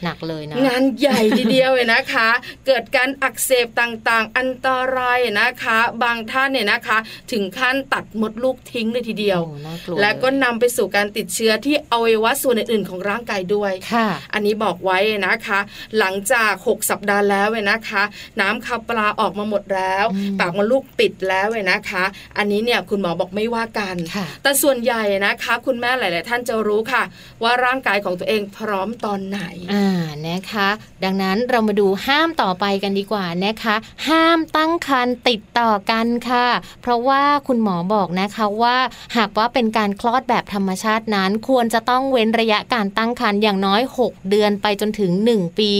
[0.03, 2.29] หนักเลยนะงานใหญ่ทีเดียวเลยนะคะ
[2.67, 6.97] เกิดการอักเสบต่างๆ อันตรายนะคะ บางท่านเนี่ยนะคะ
[7.31, 15.59] ถึงขั้นตัดมดลูกทิ้งเลยทีเดียวโอ้น่ากลัวและก็เยนำไปสู่การติดเชื้อที่อวัยวะส่วนอื่นๆของร่างกายด้วยค่ะ อันนี้บอกไว้นะคะ
[15.99, 18.03] หลังจาก 6 สัปดาห์แล้วเว้ยนะคะ
[18.41, 22.03] น้ำคาวปลาออกมาหมดแล้วอืมปากมดลูกปิดแล้วเว้ยนะคะ
[22.37, 27.03] อันนี้เนี่ยคุณหมอบอกไม่ว่ากันค่ะแต่ส่วนใหญ่นะคะ คุณแม่หลาย ๆ ท่านจะรู้ค่ะ
[27.43, 29.41] ว่าร่างกายของตัวเองพร้อมตอนไหน
[29.73, 29.86] อ่า
[30.29, 30.69] นะคะ
[31.03, 33.75] ดังนั้นเรามาดูห้ามต่อไปกันดีกว่านะคะ
[34.07, 36.47] ห้ามตั้งครรภ์ติดต่อกันค่ะ
[36.81, 38.77] เพราะว่าคุณหมอบอกนะคะว่า
[39.17, 45.73] หากว่าเป็นการคลอดแบบธรรมชาตินั้น ควรจะต้องเว้นระยะการตั้งครรภ์อย่างน้อย 6 เดือนไปจนถึง 1 ปี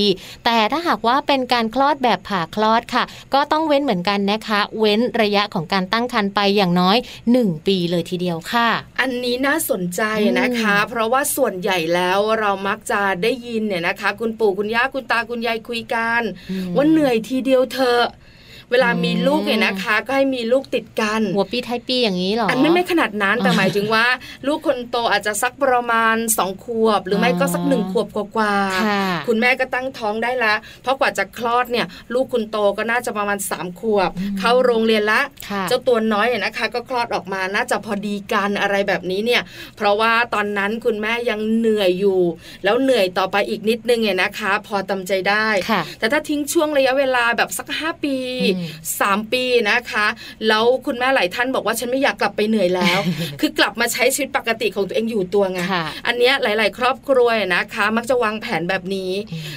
[0.45, 6.97] แต่ถ้าหากว่าเป็นการคลอดแบบผ่าคลอดค่ะ ก็ต้องเว้นเหมือนกันนะคะ เว้นระยะของการตั้งครรภ์ไปอย่างน้อย
[7.31, 8.69] 1 ปีเลยทีเดียวค่ะ
[9.01, 10.01] อันนี้น่าสนใจ
[10.39, 18.03] นะคะ เพราะว่าส่วนใหญ่แล้วเรามักจะได้ยินเนี่ยนะคะ คุณปู่คุณย่าคุณตาคุณยายคุยกันอืมว่าเหนื่อยทีเดียวเธอะ
[18.71, 24.05] เวลามีอืมลูกเนี่ยนะคะ ก็ให้มีลูกติดกัน หัวปีไทยปีอย่างนี้เหรออัอันไม่ไม่ขนาดนั้นแต่อ๋อหมายถึงว่า
[24.47, 39.41] ลูกคนโตอาจจะสักประมาณสองขวบ หรือไม่ก็สักหนึ่งขวบกว่าๆค่ะคุณแม่ก็ตั้งท้องได้ละ เพราะกว่าจะคลอดเนี่ย ลูกคุณโตก็น่าจะประมาณ3ามขวบ เข้าโรงเรียนละค่ะเจ้าตัวน้อยเนี่ยนะคะ ก็คลอดออกมาน่าจะพอดีกันอะไรแบบนี้เนี่ย
[39.77, 42.21] เพราะว่าตอนนั้นคุณแม่ยังเหนื่อยอยู่
[42.63, 48.17] แล้วเหนื่อยต่อไปอีกนิดนึงเนี่ยนะคะ พอตำใจได้ค่ะแต่ถ้าทิ้งช่วงระยะเวลาแบบสัก 5 ปี
[48.57, 48.67] อือืม
[48.99, 50.05] สามปีนะคะ
[50.47, 52.99] แล้วคุณแม่หลายท่านบอกว่าฉันไม่อยากกลับไปเหนื่อยแล้ว
[53.41, 59.11] คือกลับมาใช้ชีวิตปกติของตัวเองอยู่ตัวไงค่ะอันเนี้ยหลาย ๆ ครอบครัวนะคะ มักจะวางแผนแบบนี้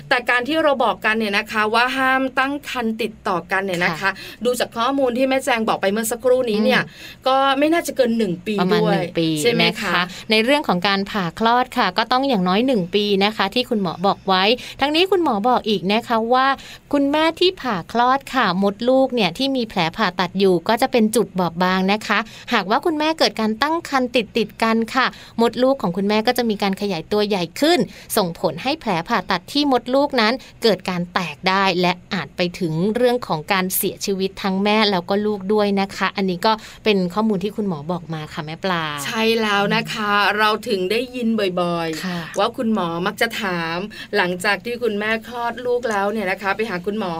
[0.08, 4.10] แต่การที่เราบอกกันเนี่ยนะคะ ว่าห้ามตั้งคันติดต่อกันเนี่ยนะคะ
[4.44, 6.82] ดูจากข้อมูลที่แม่แจงบอกไปเมื่อสักครู่นี้เนี่ย
[7.28, 14.42] ก็ไม่น่าจะเกินหนึ่งปีประมาณด้วยหนึ่งปีใช่ไหมนะคะในเรื่องของการผ่าคลอดค่ะ ก็ต้องอย่างน้อยหนึ่งปีนะคะ ที่คุณหมอบอกไว้
[14.80, 16.46] ทั้งนี้คุณหมอบอกอีกนะคะว่า
[16.92, 22.18] คุณแม่ที่ผ่าคลอดค่ะมดลูกเนี่ยที่มีแผลผ่าตัดอยู่ก็จะเป็นจุดบอบบางนะคะ
[22.53, 25.07] หากว่าคุณแม่เกิดการตั้งครรภ์ติดติดๆกันค่ะ
[25.40, 27.79] มดลูกของคุณแม่ก็จะมีการขยายตัวใหญ่ขึ้น
[28.16, 36.53] ส่งผลให้แผลผ่าตัดที่มดลูกนั้น เกิดการแตกได้และอาจไปถึงเรื่องของการเสียชีวิตทั้งแม่แล้วก็ลูกด้วยนะคะ อันนี้ก็
[36.85, 43.76] เป็นข้อมูลที่คุณหมอบอกมาค่ะแม่ปลา ใช่แล้วนะคะ เราถึงได้ยินบ่อยค่ะๆว่าคุณหมอมักจะถาม
[44.16, 47.14] หลังจากที่คุณแม่คลอดลูกแล้วเนี่ยนะคะ ไปหาคุณหมอ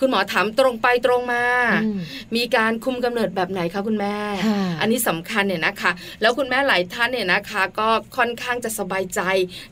[0.00, 1.44] คุณหมอถามตรงไปตรงมา
[1.84, 1.98] อืม
[2.36, 9.20] มีการคุมกำเนิดแบบไหนคะคุณแม่ค่ะอันนี้สำคัญเนี่ยนะคะ แล้วคุณแม่หลายท่านเนี่ยนะคะ ก็ค่อนข้างจะสบายใจ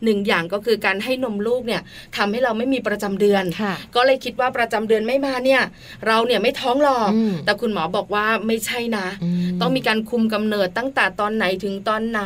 [0.05, 1.83] หนึ่งอย่างก็คือการให้นมลูกเนี่ย
[2.17, 5.63] ทำให้เราไม่มีประจำเดือนค่ะก็เลยคิดว่าประจำเดือนไม่มาเนี่ย
[6.07, 9.07] เราเนี่ยไม่ท้องหรอกอืมแต่คุณหมอบอกว่าไม่ใช่นะ
[9.47, 12.21] มต้องมีการคุมกำเนิดตั้งแต่ตอนไหนถึงตอนไหน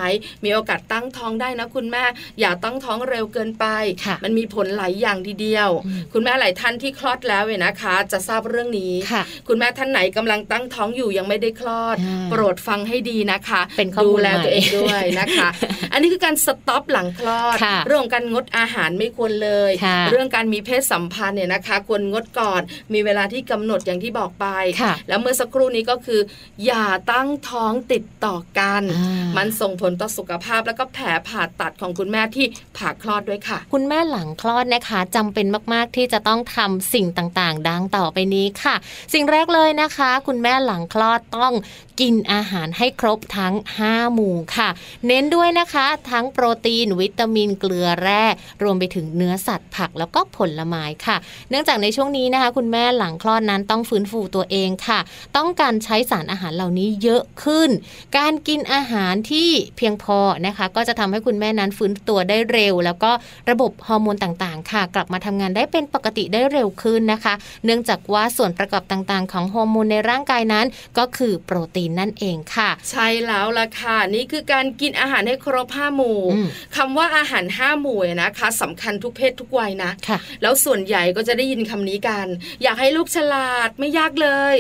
[0.45, 2.05] มีโอกาสตั้งท้องได้นะ คุณแม่
[2.41, 3.67] อย่าตั้งท้องเร็วเกินไป
[4.05, 15.49] ค่ะมันมีผลหลายอย่างทีเดียวอืมคุณแม่หลายท่านที่คลอดแล้วเนี่ยนะคะ จะทราบเรื่องนี้ค่ะคุณแม่ท่านไหนกำลังตั้งท้องอยู่ยังไม่ได้คลอดอ่าโปรดฟังให้ดีนะคะเป็นข้อมูดูลแลใหม่ตัวเองด้วยนะคะ
[15.93, 22.61] อันนี้คือการสต็อปหลังคลอดค่ะเรื่องของการงดอาหารไม่ควรเลยค่ะเรื่องการมีเพศสัมพันธ์เนี่ยนะคะ ควรงดก่อน
[22.95, 24.47] มีเวลาที่กำหนดอย่างที่บอกไป
[24.83, 26.21] ค่ะแล้วเมื่อสักครู่นี้ก็คือ
[26.67, 38.75] อย่าตั้งท้องติดต่อกันอ่ามัมันส่งผลต่อสุขภาพแล้วก็แผลผ่าตัดของคุณแม่ที่ผ่าคลอดด้วยค่ะ คุณแม่หลังคลอดนะคะจำเป็นมาก ๆ ที่จะต้องทำสิ่งต่างๆ ดังต่อไปนี้ค่ะ
[39.13, 41.53] สิ่งแรกเลยนะคะ คุณแม่หลังคลอดต้อง
[42.01, 44.69] กินอาหารให้ครบทั้ง 5 หมู่ค่ะ
[45.07, 48.25] เน้นด้วยนะคะ ทั้งโปรตีน วิตามินเกลือแร่
[48.63, 51.17] รวมไปถึงเนื้อสัตว์ผักแล้วก็ผลไม้ค่ะ
[51.51, 55.01] เนื่องจากในช่วงนี้นะคะ คุณแม่หลังคลอดนั้นต้องฟื้นฟูตัวเองค่ะ
[55.37, 57.71] ต้องการใช้สารอาหารเหล่านี้เยอะขึ้น
[58.19, 63.11] การกินอาหารที่เพียงพอนะคะ ก็จะทำให้คุณแม่นั้นฟื้นตัวได้เร็ว แล้วก็
[63.51, 70.67] ระบบฮอร์โมนต่างๆ ค่ะ กลับมาทำงานได้เป็นปกติได้เร็วขึ้นนะคะ เนื่องจากว่าส่วนประกอบต่างๆ ของฮอร์โมนในร่างกายนั้น
[70.99, 82.27] ก็คือโปรตีนนั่นเองค่ะ ใช่แล้วล่ะค่ะนี่คือการกินอาหารให้ครบห้าหมู่อืมคำว่าอาหารห้าหมู่เนี่ยนะคะสำคัญทุกเพศทุกวัยนะค่ะแล้วส่วนใหญ่ก็จะได้ยินคำนี้กัน
[82.63, 84.57] อยากให้ลูกฉลาดไม่ยากเลย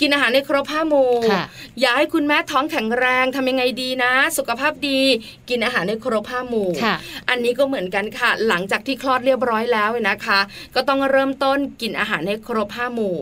[0.00, 1.44] กินอาหารให้ครบห้าหมู่ค่ะ
[1.80, 5.00] อยากให้คุณแม่ท้องแข็งแรงทำยังไงดีนะ สุขภาพดี
[5.50, 6.94] กินอาหารให้ครบห้าหมู่ค่ะ
[7.28, 10.40] อันนี้ก็เหมือนกันค่ะ หลังจากที่คลอดเรียบร้อยแล้วเนี่ยนะคะ
[10.74, 13.16] ก็ต้องเริ่มต้นกินอาหารให้ครบห้าหมู่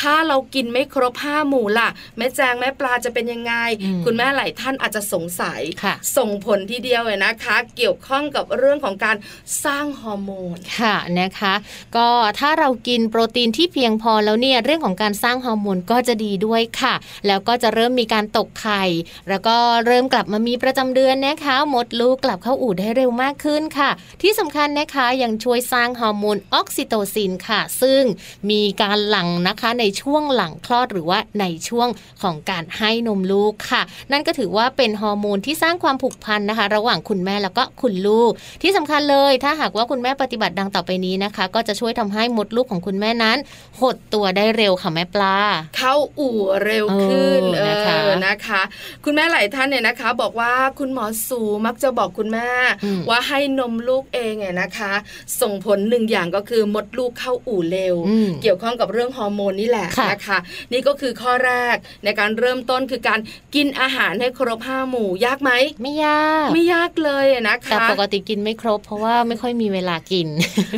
[0.00, 9.16] ถ้าเรากินไม่ครบห้าหมู่ล่ะ แม่แจงแม่ปลาจะเป็นยังไงอืมคุณแม่หลายท่านอาจจะสงสัยค่ะส่งผลทีเดียวเลยนะคะ เกี่ยวข้องกับเรื่องของการ
[9.64, 11.54] สร้างฮอร์โมนค่ะนะคะ
[11.96, 16.94] ก็ถ้าเรากินโปรตีนที่เพียงพอแล้วเนี่ยเรื่องของการสร้างฮอร์โมนก็จะดีด้วยค่ะ
[17.26, 18.84] แล้วก็จะเริ่มมีการตกไข่
[19.28, 23.90] แล้วก็เริ่มกลับมามีประจำเดือนนะคะมดลูกกลับเข้าอู่ได้เร็วมากขึ้นค่ะ
[24.22, 28.02] ที่สำคัญนะคะยังช่วยสร้างฮอร์โมนออกซิโตซินค่ะ ซึ่ง
[28.50, 31.88] มีการหลั่งนะคะในช่วงหลังคลอดหรือว่าในช่วง
[32.22, 43.38] ของการให้นมลูกค่ะ นั่นก็ถือว่าเป็นฮอร์โมนที่สร้างความผูกพันนะคะ ระหว่างคุณแม่แล้วก็คุณลูก ที่สำคัญเลย ถ้าหากว่าคุณแม่ปฏิบัติดังต่อไปนี้นะคะ ก็จะช่วยทำให้มดลูกของคุณแม่นั้น
[43.80, 45.36] หดตัวได้เร็วค่ะแม่ปลา
[45.76, 48.62] เข้าอู่เร็วขึ้นเออนะคะเออนะคะ
[49.04, 52.48] คุณแม่หลายท่านเนี่ยนะคะ บอกว่าคุณหมอสูมักจะบอกคุณแม่
[52.84, 54.92] อืมว่าให้นมลูกเองเนี่ยนะคะ
[55.40, 60.38] ส่งผลหนึ่งอย่างก็คือมดลูกเข้าอู่เร็วอืมเกี่ยวข้องกับเรื่องฮอร์โมนนี่แหละค่ะนะคะ
[60.72, 63.20] นี่ก็คือข้อแรกในการเริ่มต้นคือการ
[63.54, 65.50] กินอาหารให้ครบห้าหมู่ยากไหม
[65.82, 70.28] ไม่ยาก ไม่ยากเลยอะนะแต่คะปกติกินไม่ครบ เพราะว่าไม่ค่อยมีเวลากิน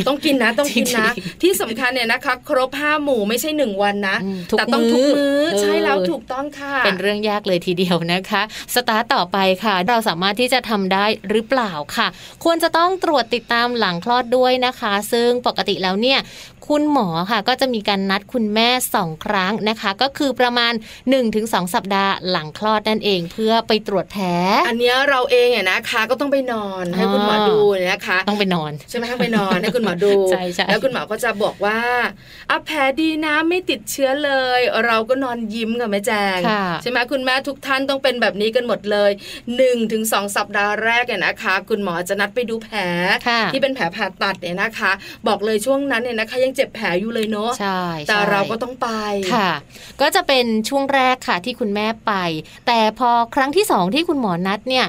[0.09, 8.43] ต้องกินนะต้องกินนะจริงที่สำคัญเนี่ยนะคะ ครบห้าหมู่ไม่ใช่หนึ่งวันนะอืมทุกแต่ต้องทุกมื้อมื้อเออใช่แล้วถูกต้องค่ะ เป็นเรื่องยากเลยทีเดียวนะคะ
[8.75, 12.07] สตาร์ตต่อไปค่ะ เราสามารถที่จะทำได้หรือเปล่าค่ะ
[12.45, 16.19] ควรจะต้องตรวจติดตามหลังคลอดด้วยนะคะ ซึ่งปกติแล้วเนี่ย
[16.71, 20.73] คุณหมอค่ะ ก็จะมีการนัดคุณแม่สองครั้งนะคะ ก็คือประมาณ
[21.23, 24.27] 1-2 สัปดาห์หลังคลอดนั่นเองเพื่อไปตรวจแผล
[24.69, 27.59] อันเนี้ยเราเองเนี่ยนะคะก็ต้องไปนอนให้คุณหมอดู
[27.93, 31.79] นะคะ ต้องไปนอนใช่ไหมต้องไปนอนให้คุณหมอดูใช่ใช่แล้วคุณหมอก็จะบอกว่า
[32.51, 39.63] อะแผลดีนะไม่ติดเชื้อเลย เราก็นอนยิ้มกับแม่แจงค่ะใช่ไหมคุณแม่ทุกท่านต้องเป็นแบบนี้กันหมดเลย1น
[39.93, 42.77] ถึงสสัปดาห์แรกเนี่ยนะคะ คุณหมอจะนัดไปดูแผล
[43.29, 44.93] ค่ะที่เป็นแผลผ่าตัดเนี่ยนะคะ
[45.29, 48.91] บอกเลยช่วงนั้นเนี่ยนะคะยังเจ็บแผลอยู่เลยเนาะใช่แต่ใช่เราก็ก็ต้องไป
[49.35, 49.51] ค่ะ
[50.01, 52.13] ก็จะเป็นช่วงแรกค่ะที่คุณแม่ไป
[52.67, 54.87] แต่พอครั้งที่สองที่คุณหมอนัดเนี่ย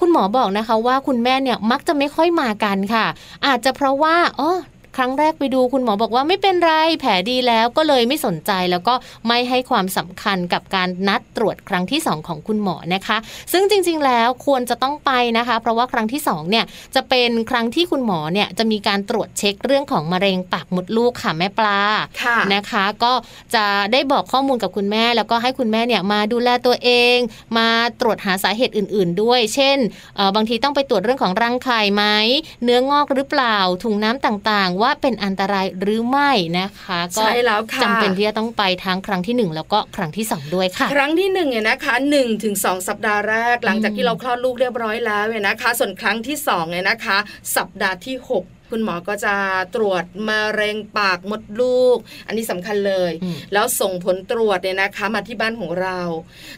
[0.00, 3.06] คุณหมอบอกนะคะว่าคุณแม่เนี่ยมักจะไม่ค่อยมากันค่ะ
[3.46, 4.52] อาจจะเพราะว่าอ๋อ
[4.96, 8.94] ครั้งแรกไปดูคุณหมอบอกว่าไม่เป็นไรแผลดีแล้วก็เลยไม่สนใจแล้วก็
[9.28, 13.16] ไม่ให้ความสำคัญกับการนัดตรวจครั้งที่ 2 ของคุณหมอนะคะ
[13.52, 16.64] ซึ่งจริงๆแล้วควรจะต้องไปนะคะ เพราะว่าครั้งที่2เนี่ย
[16.94, 21.80] จะเป็นครั้งที่คุณหมอเนี่ยจะมีการตรวจเช็คเรื่องของมะเร็งปากมดลูกค่ะแม่ปลา
[22.22, 23.12] ค่ะนะคะ ก็
[23.54, 27.16] จะได้บอกข้อมูลกับคุณแม่ แล้วก็ให้คุณแม่เนี่ยมาดูแลตัวเอง
[27.58, 27.68] มา
[28.00, 29.78] ตรวจหาสาเหตุอื่น ๆ ด้วย เช่น
[30.16, 32.04] เอ่อบางทีต้องไปตรวจเรื่องของรังไข่ไหม
[32.64, 47.18] เนื้องอกหรือเปล่าถุงน้ำต่างๆว่าเป็นอันตรายหรือไม่นะคะ ก็ใช่แล้วค่ะจำเป็นที่จะต้องไปทั้งครั้งที่หนึ่งแล้วก็ครั้งที่สองด้วยค่ะ ครั้งที่หนึ่งเนี่ยนะคะหนึ่งถึงสองสัปดาห์แรก หลังจากที่เราคลอดลูกเรียบร้อยแล้วเนี่ยนะคะ ส่วนครั้งที่สองเนี่ยนะคะ
[47.56, 49.34] สัปดาห์ที่หก คุณหมอก็จะ
[49.74, 56.00] ตรวจมะเร็งปากมดลูก อันนี้สำคัญเลยอืมแล้วส่งผลตรวจเนี่ยนะคะมาที่บ้านของเรา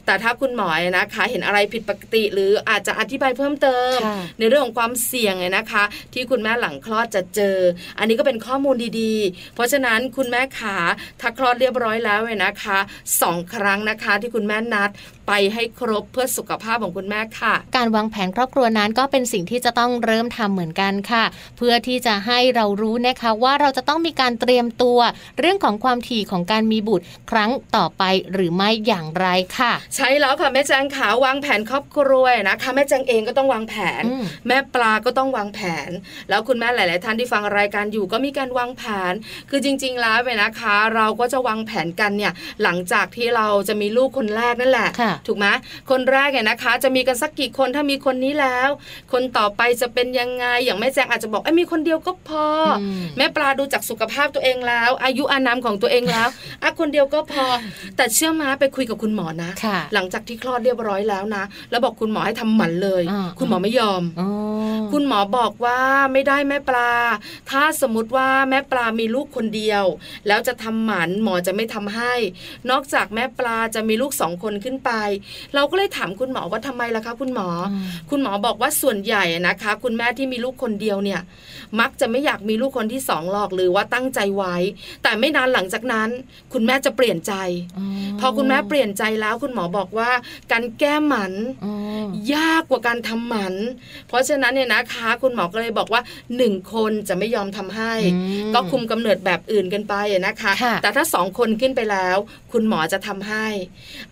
[0.06, 5.84] แต่ถ้าคุณหมอเนี่ยนะคะเห็นอะไรผิดปกติ หรืออาจจะอธิบายเพิ่มเติมค่ะในเรื่องของความเสี่ยงเนี่ยนะคะ
[6.14, 7.56] ที่คุณแม่หลังคลอดจะเจอ
[7.98, 10.76] อันนี้ก็เป็นข้อมูลดีๆ เพราะฉะนั้นคุณแม่ขา
[11.20, 12.78] ถ้าคลอดเรียบร้อยแล้วเนี่ยนะคะ
[13.22, 14.90] สองครั้งนะคะที่คุณแม่นัด
[15.28, 21.24] ไปให้ครบเพื่อสุขภาพของคุณแม่ค่ะ การวางแผนครอบครัวนั้นก็เป็นสิ่งที่จะต้องเริ่มทำเหมือนกันค่ะ
[21.56, 24.98] เพื่อที่จะให้เรารู้นะคะว่าเราจะต้องมีการเตรียมตัว
[25.38, 28.02] เรื่องของความถี่ของการมีบุตรครั้งต่อไป
[28.32, 29.26] หรือไม่อย่างไร
[29.58, 35.90] ค่ะ ใช่แล้วค่ะแม่แจงขาวางแผนครอบครัวนะคะแม่แจงเองก็ต้องวางแผนอืมแม่ปลาก็ต้องวางแผน
[36.28, 39.12] แล้วคุณแม่หลาย ๆ ท่านที่ฟังรายการอยู่ก็มีการวางแผน
[39.50, 45.46] คือจริง ๆ แล้วเนี่ยนะคะ เราก็จะวางแผนกันเนี่ยหลังจากที่เราจะมีลูกคนแรกนั่นแหละค่ะถูกไหม
[45.90, 48.68] คนแรกเนี่ยนะคะ จะมีกันสักกี่คนถ้ามีคนนี้แล้ว
[49.12, 52.46] คนต่อไปจะเป็นยังไงอย่างแม่แจงอาจจะบอกไอ้ยมีคนเดียวก็พอ
[52.78, 56.28] อมแม่ปลาดูจากสุขภาพตัวเองแล้ว อายุอานามของตัวเองแล้ว
[56.62, 57.46] อะคนเดียวก็พอ
[57.96, 64.28] แต่เชื่อมาไปคุยกับคุณหมอนะค่ะหลังจากที่คลอดเรียบร้อยแล้วนะ แล้วบอกคุณหมอให้ทำหมันเลยอ่าคุณหมอไม่ยอมอ๋อ
[64.92, 65.80] คุณหมอบอกว่า
[66.12, 66.90] ไม่ได้แม่ปลา
[67.50, 69.84] ถ้าสมมติว่าแม่ปลามีลูกคนเดียว
[70.26, 72.14] แล้วจะทำหมันหมอจะไม่ทำให้
[72.70, 74.90] นอกจากแม่ปลาจะมีลูกสองคนขึ้นไป
[75.54, 81.20] เราก็เลยถามคุณหมอว่าทำไมล่ะคะ คุณหมออมคุณหมอบอกว่าส่วนใหญ่นะคะ คุณแม่ที่มีลูกคนเดียวเนี่ย
[81.80, 84.56] มักจะไม่อยากมีลูกคนที่สองหรอกหรือว่าตั้งใจไว้
[85.02, 86.08] แต่ไม่นานหลังจากนั้น
[86.52, 87.32] คุณแม่จะเปลี่ยนใจ
[88.20, 90.10] พอคุณแม่เปลี่ยนใจแล้วคุณหมอบอกว่า
[90.52, 91.32] การแก้หมัน
[91.64, 91.70] อ๋
[92.28, 93.54] อยากกว่าการทำหมัน
[94.08, 96.02] เพราะฉะนั้นเนี่ยนะคะ คุณหมอก็เลยบอกว่า
[96.36, 102.16] หนึ่งคนจะไม่ยอมทำให้อืมก็คุมกำเนิดแบบอื่นกันไปอะนะคะค่ะแต่ถ้าสองคนขึ้นไปแล้ว
[102.52, 103.46] คุณหมอจะทำให้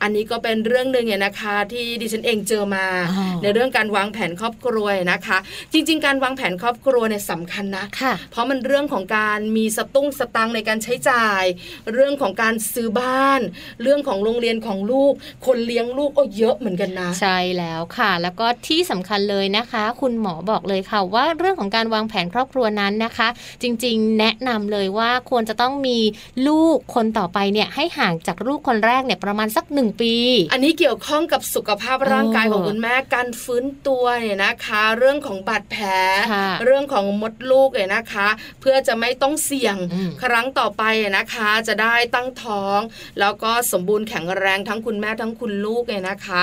[0.02, 5.38] อันนี้ก็เป็นเรื่องหนึ่งเนี่ยนะคะที่ดิฉันเองเจอมาอ๋อในเรื่องการวางแผนครอบครัวนะคะ
[5.72, 11.42] จริง ๆ การวางแผนครอบครัวเนี่ยสำคัญนะค่ะเพราะมันเรื่องของการมีสตุ้งสตังค์ในการใช้จ่าย
[11.92, 13.40] เรื่องของการซื้อบ้าน
[13.82, 15.12] เรื่องของโรงเรียนของลูก
[15.46, 23.28] คนเลี้ยงลูกก็เยอะเหมือนกันนะใช่แล้วค่ะ แล้วก็ที่สำคัญเลยนะคะ คุณหมอบอกเลยค่ะว่าเรื่องของการวางแผนครอบครัวนั้นนะคะ
[23.62, 25.98] จริง ๆ แนะนำเลยว่าควรจะต้องมี
[26.48, 30.14] ลูกคนต่อไปเนี่ยให้ห่างจากลูกคนแรกเนี่ยประมาณสักหนึ่งปี
[30.52, 35.84] อันนี้เกี่ยวข้องกับสุขภาพร่างกายเออของคุณแม่การฟื้นตัวเนี่ยนะคะ เรื่องของบาดแผล
[36.32, 38.28] ค่ะเรื่องของมดลูกเนี่ยนะคะ
[38.60, 40.82] เพื่อจะไม่ต้องเสี่ยงอืมครั้งต่อไป
[41.16, 42.80] นะคะ จะได้ตั้งท้อง
[43.20, 46.40] แล้วก็สมบูรณ์แข็งแรงทั้งคุณแม่ทั้งคุณลูกเนี่ยนะคะ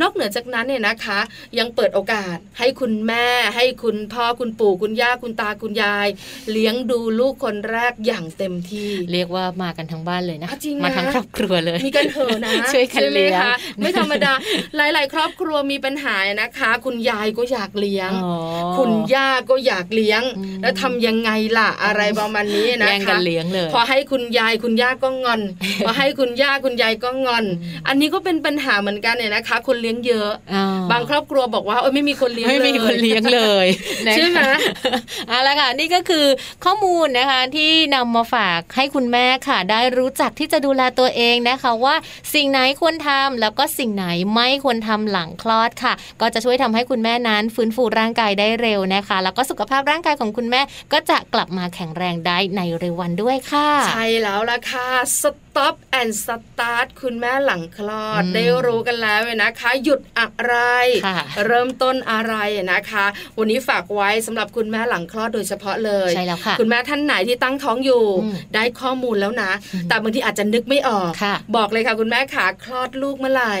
[0.00, 1.18] นอกเหนือจากนั้นเนี่ยนะคะ
[1.58, 3.26] ยังเปิดโอกาสให้คุณแม่
[3.56, 6.08] ให้คุณพ่อคุณปู่คุณย่าคุณตาคุณยาย
[6.52, 14.32] เลี้ยงดูลูกคนแรกอย่างเต็มที่ เรียกว่ามากันทั้งบ้านเลยนะอะจริงนะมาทั้งครอบครัวเลย มีกันเถอะนะช่วยกันใไหมเลี้ยงคะไม่ธรรมดา
[14.76, 18.34] หลาย ๆ ครอบครัวมีปัญหานะคะ คุณยายก็อยากเลี้ยงอ๋อ
[18.78, 25.40] คุณย่าก็อยากเลี้ยงอืมแล้วทำยังไงล่ะอะไรประมาณนี้นะคะแย่งกันเลี้ยงเลยพอให้คุณยายคุณย่าก็งอน
[25.86, 27.44] พอให้คุณย่าคุณยายก็งอน
[27.88, 33.66] อันนี้ก็เป็นปัญหาเหมือนกันเนี่ยนะคะ คนเลี้ยงเยอะอ๋อบางครอบครัวบอกว่าเอ้ยไม่มีคนเลี้ยงไม่เลยมีคนเลี้ยงเลย
[34.08, 34.40] นะคะใช่ไหม
[35.28, 36.26] เอาละค่ะนี่ก็คือ
[36.64, 41.94] ข้อมูลนะคะที่นำมาฝากให้คุณแม่ค่ะ ได้รู้จักที่จะดูแลตัวเองนะคะว่า
[42.34, 50.60] สิ่งไหนควรทำแล้วก็สิ่งไหนไม่ควรทำหลังคลอดค่ะ ก็จะช่วยทำให้คุณแม่นั้นฟื้นฟูร่างกายได้เร็วนะคะ แล้วก็สุขภาพร่างกายของคุณแม่
[50.92, 54.88] ก็จะกลับมาแข็งแรงได้ในเร็ววันด้วยค่ะ ใช่แล้วล่ะค่ะ
[55.50, 60.54] ส stop and start คุณแม่หลังคลอดอืมได้รู้กันแล้วนะคะ หยุดอะไร
[61.06, 62.34] ค่ะเริ่มต้นอะไร
[62.72, 63.04] นะคะ
[63.38, 69.50] วันนี้ฝากไว้สำหรับคุณแม่หลังคลอดโดยเฉพาะเลยใช่แล้วค่ะคุณแม่ท่านไหนที่ตั้งท้องอยู่อืมได้ข้อมูลแล้วนะ
[69.88, 73.54] แต่บางทีอาจจะนึกไม่ออกค่ะบอกเลยค่ะ คุณแม่ขาคลอดลูกเมื่อไหร่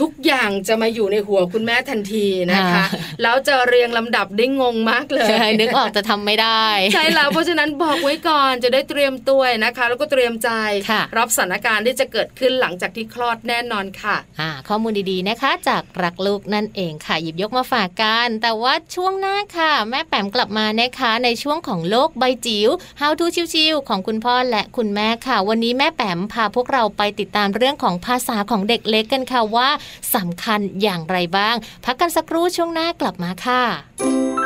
[0.00, 2.86] ทุกอย่างจะมาอยู่ในหัวคุณแม่ทันทีนะคะค่ะ
[3.22, 10.50] แล้วจะเรียงลำดับได้งงมากเลยใช่นึกออกจะทำไม่ได้ ใช่แล้วเพราะฉะนั้นบอกไว้ก่อนจะได้เตรียมตัวนะคะ แล้วก็เตรียมใจ
[10.90, 22.68] ค่ะรับสถานการณ์ที่จะเกิดขึ้นหลังจากที่คลอดแน่นอนค่ะอ่าข้อมูลดีๆนะคะ จากรักลูกนั่นเองค่ะ หยิบยกมาฝากกัน แต่ว่าช่วงหน้าค่ะ แม่แปมกลับมานะคะในช่วงของโลกใบจิ๋ว
[23.00, 29.68] How to ชิวๆของคุณพ่อและคุณแม่ค่ะ วันนี้แม่แปมพาพวกเราไปติดตามเรื่องของภาษาของเด็กเล็กกันค่ะว่า
[30.14, 34.39] สำคัญอย่างไรบ้าง พักกันสักครู่ช่วงหน้ากลับมาค่ะ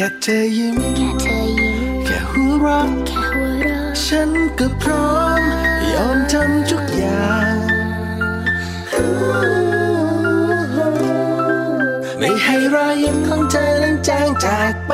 [0.00, 5.40] ค่เธอยิ้มแค่เธอยิ้มแค่หัวเราะแค่หัวเราะฉันก็พร้อม
[5.92, 7.56] ยอมทำทุกอย่าง
[12.18, 14.92] ไม่ให้รอยยิ้มของเธอนั้นจางจากไป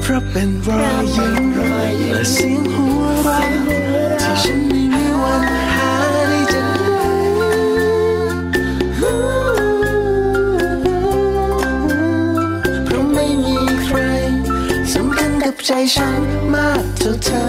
[0.00, 1.42] เพราะเป็นรอยยิ้ม
[2.10, 4.03] และเสียงหัวเราะ
[15.66, 16.22] ใจฉัน
[16.54, 17.44] มากเท่าเธอ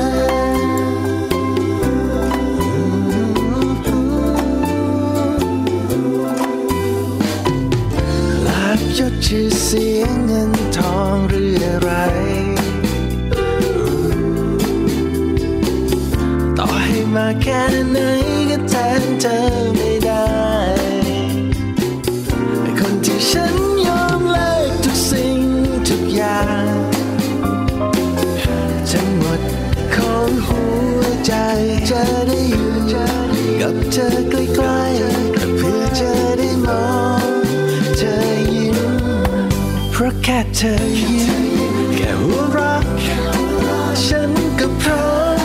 [8.45, 11.91] ลาบยศชื่อเสียงเงินทองหรืออะไร
[16.57, 17.97] ต่อให้มาแค่ไหน
[18.49, 19.39] ก็แทนเธอ
[19.75, 19.94] ไม่
[31.25, 31.33] ใจ
[31.89, 32.69] จะได้อยู่
[33.61, 36.85] กับเธอใกล้ๆเพื่อจะได้มอ
[37.19, 37.29] ง
[37.97, 38.15] เธอ
[38.53, 38.77] ยิ้ม
[39.91, 41.43] เพราะแค่เธอยิ้ม
[41.95, 42.81] แค่หัวเราะ
[44.05, 45.39] ฉันก็พร้อม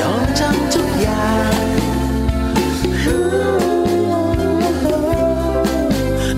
[0.00, 1.32] ยอมทำทุกอย่า
[1.62, 1.66] ง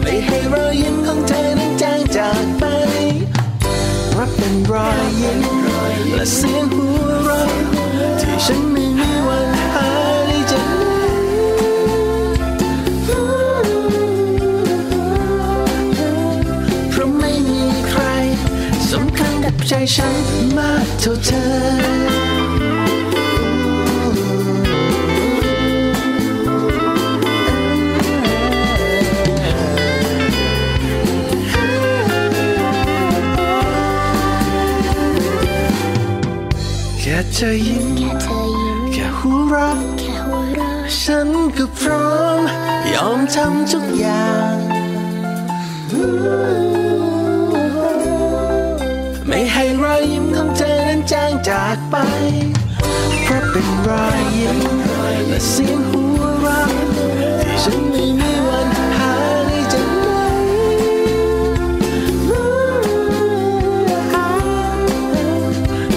[0.01, 2.64] ไม่ให้รอยยิ้มของเธอนั้นจางจากไป
[4.11, 5.40] เพรับเป็นรอยยิ้ม
[6.14, 6.77] และเสียง
[19.70, 20.16] ใจฉัน
[20.56, 22.18] มากเท่าเธอ
[36.98, 42.08] แค่เธอยิ้มแค่เธอหัวเราะแค่หัวเราะฉันก็พร้อ
[42.38, 42.40] ม
[42.92, 51.96] ยอมทำทุกอย่างากไป
[53.22, 54.58] เพราะเป็นรอยยิ้ม
[55.28, 56.68] และเสียงหัวเราะ
[57.42, 59.12] ที่ฉันไม่มีวันหา
[59.46, 60.08] ได้จากไหน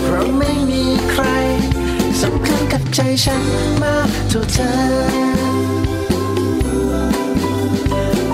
[0.04, 1.24] เพราะไม่มีใคร
[2.22, 3.46] สำคัญกับใจฉัน
[3.82, 4.72] มากเท่าเธอ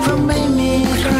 [0.00, 1.16] เพราะไม่มีใคร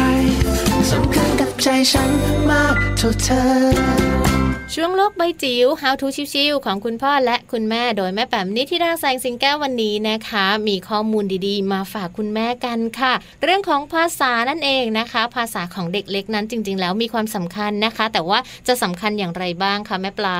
[0.91, 2.11] สำคัญกับใจฉัน
[2.49, 4.28] มากเท่าเธอ
[4.75, 13.13] ช่วงโลกใบจิ๋ว How to ชิวๆของคุณพ่อและคุณแม่โดยแม่แปมนิธิดาแสงสิงแก้ววันนี้นะคะ มีข้อมูลดีๆ มาฝากคุณแม่กันค่ะ
[13.43, 20.39] เรื่องของภาษานั่นเองนะคะ ภาษาของเด็กเล็กนั้นจริง ๆ แล้วมีความสำคัญนะคะ แต่ว่าจะสำคัญอย่างไรบ้างคะแม่ปลา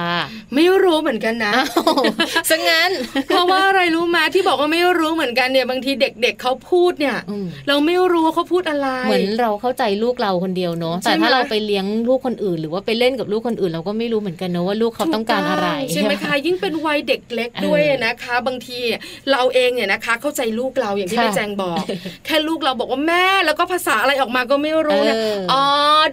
[0.53, 2.01] ไม่รู้เหมือนกันนะอ้าว
[2.49, 2.91] ซะงั้น
[3.27, 18.79] เพราะว่าอะไรรู้ไหมที่บอกว่าไม่รู้เหมือนกันเนี่ยบางทีเด็ก ๆเขาพูดเนี่ยอืมเราไม่รู้ว่าเขาพูดอะไร เหมือนเราเข้าใจลูกเราคนเดียวเนาะใช่แต่ถ้าไหมเราไปเลี้ยงลูกคนอื่น หรือว่าไปเล่นกับลูกคนอื่นเราก็ไม่รู้เหมือนกันเนอะว่าลูกเขาต้องการอะไรใช่ไหมคะยิ่งเป็นวัยเด็กเล็กด้วยนะคะ บางที
[19.31, 21.83] เราเองเนี่ยนะคะ เข้าใจลูกเราอย่างที่ค่ะแม่แจงบอก
[22.25, 25.63] แค่ลูกเราบอกว่าแม่แล้วก็ภาษาอะไรออกมาก็ไม่รู้เนี่ยเอออ๋อ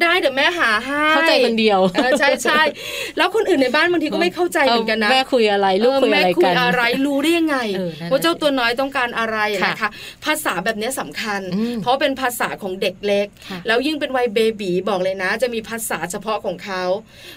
[0.02, 2.62] ได้เดี๋ยวแม่หาให้เข้าใจคนเดียวเออใช่ใช่
[3.16, 9.90] แล้วคนอื่นในบ้านบางทีก็ไม่เข้าใจเหมือนกันนะแม่คุยอะไรลูกคุยอะไรแม่คุกัยนอะไรรู้ได้ยังไงเออนั่นน่ะว่าเจ้าตัวน้อยต้องการอะไรค่ะนะคะ
[10.24, 16.82] ภาษาแบบนี้สำคัญอืมเพราะเป็นภาษาของเด็กเล็กค่ะแล้วยิ่งเป็นวัยเบบีบอกเลยนะ จะมีภาษาเฉพาะของเขา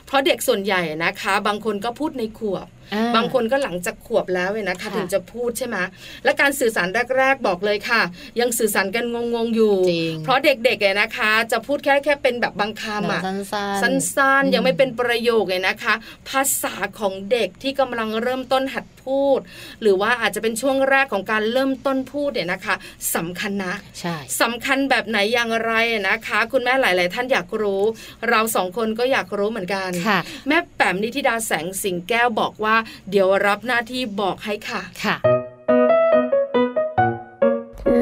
[0.08, 2.68] เพราะเด็กส่วนใหญ่นะคะ บางคนก็พูดในขวบ
[3.16, 5.78] บางคนก็หลังจากขวบแล้วเนี่ยนะคะค่ะถึงจะพูดใช่ไหม
[6.24, 6.88] และการสื่อสาร
[7.18, 8.02] แรก ๆ บอกเลยค่ะ
[8.40, 15.94] ยังสื่อสารกันงงๆอยู่จริงเพราะเด็กๆเนี่ยนะคะ จะพูดแค่แค่เป็นแบบบางคำอะสั้นๆสั้นอืมๆยังไม่เป็นประโยคเลยนะคะ
[16.30, 19.40] ภาษาของเด็กที่กำลังเริ่มต้นหัดพูด
[19.82, 22.76] หรือว่าอาจจะเป็นช่วงแรกของการเริ่มต้นพูดเนี่ยนะคะ
[23.16, 25.74] สำคัญนะใช่สำคัญแบบไหนอย่างไร
[26.10, 27.84] นะคะ คุณแม่หลาย ๆ ท่านอยากรู้
[28.30, 32.76] เราสองคนก็อยากรู้เหมือนกันค่ะแม่แป๋มนิธิดาแสงสิงแก้วบอกว่า
[33.10, 35.16] เดี๋ยวรับหน้าที่บอกให้ค่ะค่ะ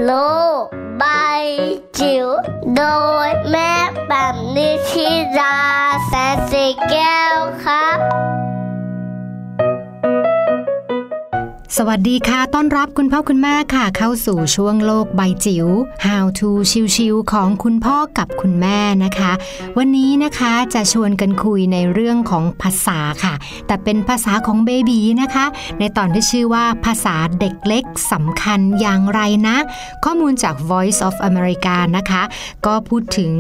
[0.04, 0.12] โล
[0.64, 0.66] ก
[0.98, 1.04] ใบ
[2.00, 2.28] จิ๋ว
[2.76, 2.84] โด
[3.28, 3.74] ยแม่
[4.08, 5.08] แบบนิชิ
[5.40, 5.58] รา
[6.08, 7.98] แสนสีแก้วครับ
[11.80, 15.68] สวัสดีค่ะ ต้อนรับคุณพ่อคุณแม่ค่ะ เข้าสู่ช่วงโลกใบจิ๋ว
[16.06, 16.50] How to
[16.96, 19.32] ชิวๆของคุณพ่อกับคุณแม่นะคะ
[19.78, 23.34] วันนี้นะคะจะชวนกันคุยในเรื่องของภาษาค่ะ
[23.68, 25.46] แต่เป็นภาษาของเบบีนะคะ
[25.80, 29.58] ในตอนที่ชื่อว่าภาษาเด็กเล็กสำคัญอย่างไรนะ
[30.06, 32.24] ข้อมูลจาก Voice of America นะคะ
[32.66, 33.34] ก็พูดถึง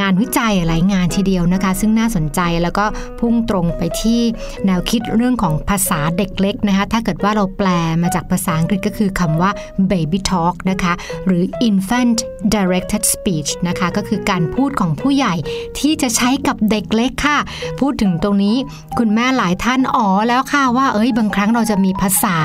[0.00, 2.84] งานวิจัยหลายงานทีเดียวนะคะ ซึ่งน่าสนใจแล้วก็
[3.20, 4.20] พุ่งตรงไปที่
[4.66, 7.68] แนวคิดเรื่องของภาษาเด็กเล็กนะคะ ถ้าเกิดว่าเราแปล
[8.02, 9.50] มาจากภาษาอังกฤษก็คือคำว่า
[9.90, 10.92] baby talk นะคะ
[11.26, 12.18] หรือ infant
[12.54, 15.34] directed speech นะคะ ก็คือการพูดของผู้ใหญ่
[15.78, 17.38] ที่จะใช้กับเด็กเล็กค่ะ
[17.80, 18.56] พูดถึงตรงนี้
[18.98, 22.38] คุณแม่หลายท่านอ๋อแล้วค่ะว่า เอ้ยบางครั้งเราจะมีภาษา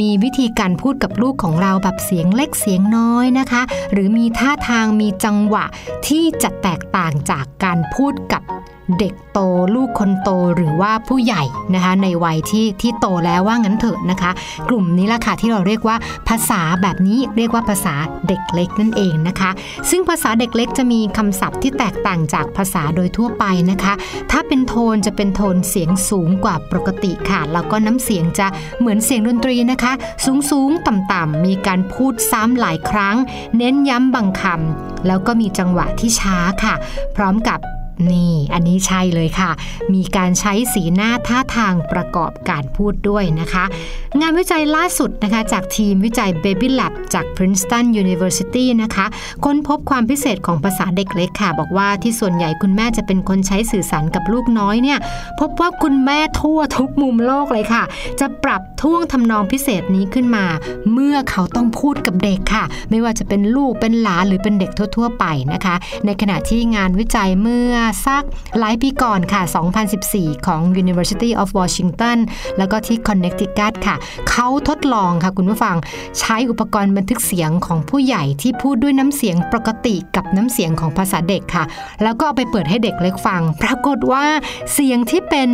[0.00, 5.64] มีวิธีการพูดกับลูกของเราแบบเสียงเล็กเสียงน้อยนะคะ หรือมีท่าทางมีจังหวะ
[6.06, 8.42] ที่จะแตกต่างจากการพูดกับ
[8.98, 9.38] เด็กโต
[9.74, 11.42] ลูกคนโตหรือว่าผู้ใหญ่
[11.74, 14.30] นะคะในวัยที่ที่โตแล้วว่างั้นเถอะนะคะ
[14.68, 15.96] กลุ่มนี้ละค่ะที่เราเรียกว่า
[16.28, 17.94] ภาษาแบบนี้เรียกว่าภาษา
[18.28, 19.50] เด็กเล็กนั่นเองนะคะ
[19.90, 23.94] ซึ่งภาษาเด็กเล็กจะมีคำศัพท์ที่แตกต่างจากภาษาโดยทั่วไปนะคะ
[24.30, 28.46] ถ้าเป็นโทนจะเป็นโทนเสียงสูงกว่าปกติค่ะแล้วก็น้ำเสียงจะ
[28.78, 29.92] เหมือนเสียงดนตรีนะคะ
[30.24, 33.16] สูงสูงๆต่ำๆมีการพูดซ้ำหลายครั้ง
[33.56, 36.74] เน้นย้ำบางคำแล้วก็มีจังหวะที่ช้าค่ะ
[37.16, 37.60] พร้อมกับ
[38.10, 39.50] นี่ อันนี้ใช่เลยค่ะ
[39.94, 43.64] มีการใช้สีหน้าท่าทางประกอบการพูดด้วยนะคะ
[44.20, 49.06] งานวิจัยล่าสุดนะคะ จากทีมวิจัย Baby Lab จาก Princeton University นะคะ
[49.44, 54.98] ค้นพบความพิเศษของภาษาเด็กเล็กค่ะ บอกว่าที่ส่วนใหญ่คุณแม่จะเป็นคนใช้สื่อสารกับลูกน้อยเนี่ย
[55.40, 57.84] พบว่าคุณแม่ทั่วทุกมุมโลกเลยค่ะ
[58.20, 60.44] จะปรับท่วงทำนองพิเศษนี้ขึ้นมา
[60.92, 65.74] เมื่อเขาต้องพูดกับเด็กค่ะ ไม่ว่าจะเป็นลูกเป็นหลานหรือเป็นเด็กทั่ว ๆ ไปนะคะ
[66.06, 67.74] ในขณะที่งานวิจัยเมื่อ
[68.06, 68.22] สัก
[68.58, 69.42] หลายปีก่อนค่ะ
[69.94, 72.18] 2014 ของ University of Washington
[72.58, 73.96] แล้วก็ที่ Connecticut ค่ะ
[74.30, 75.76] เขาทดลองค่ะคุณผู้ฟัง
[76.18, 81.64] ใช้อุปกรณ์บันทึกเสียงของผู้ใหญ่ที่พูดด้วยน้ำเสียงปกติกับน้ำเสียงของภาษาเด็กค่ะ
[82.02, 84.24] แล้วก็เอาไปเปิดให้เด็กเล็กฟัง ปรากฏว่า
[84.72, 85.50] เสียงที่เป็น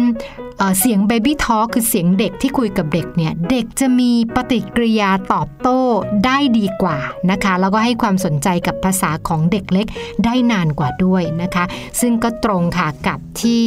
[0.81, 5.81] เสียง Baby Talk คือเสียงเด็กที่คุยกับเด็กเนี่ย เด็กจะมีปฏิกิริยาตอบโต้
[6.25, 6.99] ได้ดีกว่า
[7.31, 9.87] นะคะ แล้วก็ให้ความสนใจกับภาษาของเด็กเล็ก
[10.25, 11.65] ได้นานกว่าด้วยนะคะ
[12.01, 13.63] ซึ่งก็ตรงค่ะกับที่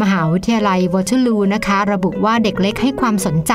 [0.00, 3.54] มหาวิทยาลัยวอเตอร์ลูนะคะ ระบุว่าเด็กเล็กให้ความสนใจ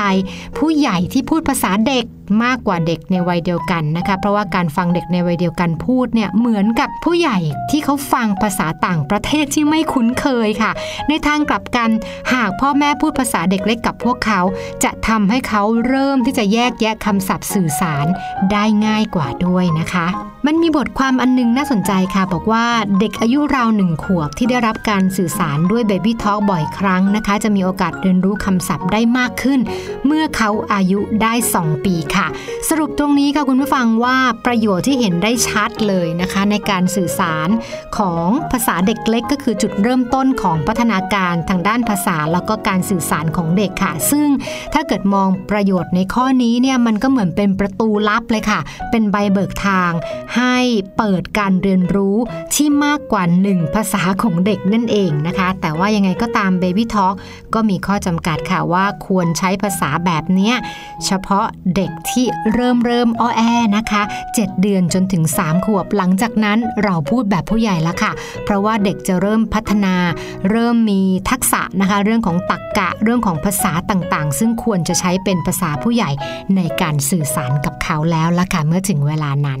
[0.58, 2.04] ผู้ใหญ่ที่พูดภาษาเด็ก
[2.44, 7.38] มากกว่าเด็กในวัยเดียวกันนะคะ เพราะว่าการฟังเด็กในวัยเดียวกันพูดเนี่ยเหมือนกับผู้ใหญ่
[7.70, 10.72] ที่เขาฟังภาษาต่างประเทศที่ไม่คุ้นเคยค่ะ
[11.08, 11.90] ในทางกลับกัน
[12.32, 14.40] หากพ่อแม่พูดภาษาเด็กเล็กกับพวกเขา
[14.84, 18.06] จะทำให้เขาเริ่มที่จะแยกแยะคำศัพท์สื่อสาร
[18.52, 20.06] ได้ง่ายกว่าด้วยนะคะ
[20.50, 22.66] มันมีบทความอันนึงน่าสนใจค่ะ บอกว่า
[22.98, 29.60] เด็กอายุราวหนึ่งขวบที่ได้รับการสื่อสารด้วย Baby Talk บ่อยครั้งนะคะ จะมีโอกาสเรียนรู้คำศัพท์ได้มากขึ้น
[30.06, 32.26] เมื่อเขาอายุได้ 2 ปีค่ะ
[32.68, 37.48] สรุปตรงนี้ค่ะคุณผู้ฟังว่าประโยชน์ที่เห็นได้ชัดเลยนะคะ ในการสื่อสาร
[37.98, 44.28] ของภาษาเด็กเล็ก ก็คือจุดเริ่มต้นของพัฒนาการทางด้านภาษาแล้วก็การสื่อสารของเด็กค่ะ ซึ่ง
[44.74, 49.92] ถ้าเกิดมองประโยชน์ในข้อนี้เนี่ยมันก็เหมือนเป็นประตูลับเลยค่ะ เป็นใบเบิกทาง
[50.36, 50.58] ใให้
[50.96, 52.16] เปิดการเรียนรู้
[52.54, 57.14] ที่มากกว่าหนึ่งภาษาของเด็กนั่นเองนะคะ แต่ว่ายังไงก็ตาม Baby Talk
[57.54, 60.54] ก็มีข้อจำกัดค่ะว่าควรใช้ภาษาแบบเนี้ย
[61.06, 63.42] เฉพาะเด็กที่เริ่มเริ่มอ้อแอ
[63.76, 68.12] นะคะ 7 เดือนจนถึง 3 ขวบหลังจากนั้นเราพูดแบบผู้ใหญ่ล้วค่ะ
[68.44, 69.94] เพราะว่าเด็กจะเริ่มพัฒนา
[70.50, 76.10] เริ่มมีทักษะนะคะ เรื่องของตรรกกะเรื่องของภาษาต่างๆ ซึ่งควรจะใช้เป็นภาษาผู้ใหญ่
[76.56, 79.60] ในการสื่อสารกับเขาแล้วละค่ะเมื่อถึงเวลานั้น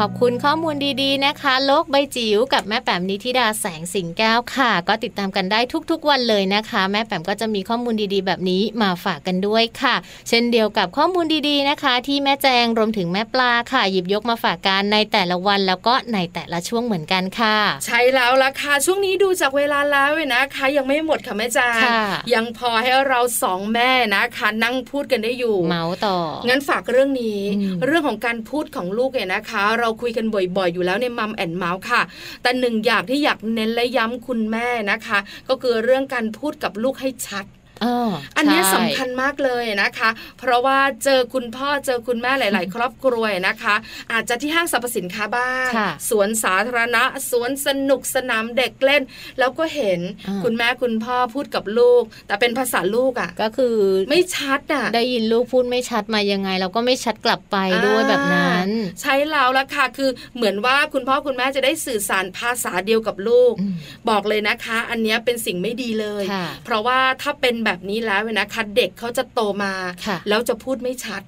[0.00, 9.94] ขอบคุณข้อมูลดีๆนะคะ โลกใบจิ๋วกับแม่แป๋มนิธิดาแสงสิงแก้วค่ะ ก็ติดตามกันได้ทุกๆวันเลยนะคะ แม่แป๋มก็จะมีข้อมูลดีๆ แบบนี้มาฝากกันด้วยค่ะ
[10.28, 22.02] เช่นเดียวกับข้อมูลดีๆนะคะ ที่แม่แจงรวมถึงแม่ปลาค่ะ หยิบยกมาฝากกันในแต่ละวันแล้วก็ในแต่ละช่วงเหมือนกันค่ะ ใช่แล้วล่ะค่ะ ช่วงนี้ดูจากเวลาแล้วเว้ยนะคะ ยังไม่หมดค่ะแม่จางค่ะ
[22.34, 26.18] ยังพอให้เราสองแม่นะคะนั่งพูดกันได้อยู่เมาส์ต่อ
[26.48, 32.02] งั้นฝากเรื่องนี้อืมเรื่องของการพูดของลูกเนี่ยนะคะเราคุยกันบ่อยๆ อยู่แล้วในมัมแอนเมาส์ค่ะ
[32.42, 35.18] แต่หนึ่งอย่างที่อยากเน้นและย้ำคุณแม่นะคะ
[35.48, 37.44] ก็คือเรื่องการพูดกับลูกให้ชัด
[37.84, 43.74] อ๋ออันเนี้ยใช่สำคัญมากเลยนะคะ เพราะว่าเจอคุณพ่อเจอคุณแม่หลาย ๆ ครอบครัวนะคะ
[44.12, 49.02] อาจจะที่ห้างสรรพสินค้าบ้างค่ะสวนสาธารณะสวนสนุกสนามเด็กเล่น
[49.38, 53.76] แล้วก็เห็นอ่าคุณแม่คุณพ่อพูดกับลูก แต่เป็นภาษาลูกอะก็คือ
[54.10, 57.56] ไม่ชัดอะได้ยินลูกพูดไม่ชัดมายังไง เราก็ไม่ชัดกลับไป
[57.86, 63.74] ด้วยแบบนั้นอ่าใช้แล้วละค่ะคือเหมือนว่าคุณพ่อคุณแม่จะได้สื่อสารภาษาเดียวกับลูกอืม
[64.10, 69.72] บอกเลยนะคะ อันเนี้ยเป็นสิ่งไม่ดีเลยค่ะเพราะว่าถ้าเป็นแบบนี้แล้วเนี่ยนะคะเด็กเขาจะโตมา
[70.06, 71.22] ค่ะแล้วจะพูดไม่ชัด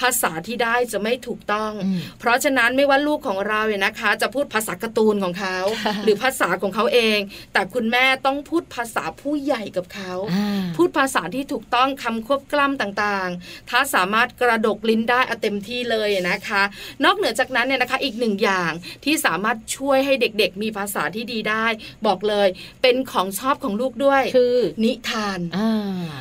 [0.00, 7.18] ภาษาที่ได้จะไม่ถูกต้องอืมเพราะฉะนั้นไม่ว่าลูกของเราเนี่ยนะคะ จะพูดภาษาการ์ตูนของเขาค่ะหรือภาษาของเขาเอง
[7.52, 16.62] แต่คุณแม่ต้องพูดภาษาผู้ใหญ่กับเขาอ่าพูดภาษาที่ถูกต้องคำควบกล้ำต่างๆ ถ้าสามารถกระดกลิ้นได้เอาเต็มที่เลยนะคะ
[17.04, 18.72] นอกเหนือจากนั้นเนี่ยนะคะอีกหนึ่งอย่าง
[19.04, 21.66] ที่สามารถช่วยให้เด็กๆ มีภาษาที่ดีได้
[22.06, 22.48] บอกเลย
[22.82, 25.72] เป็นของชอบของลูกด้วย คือนิทานอ่า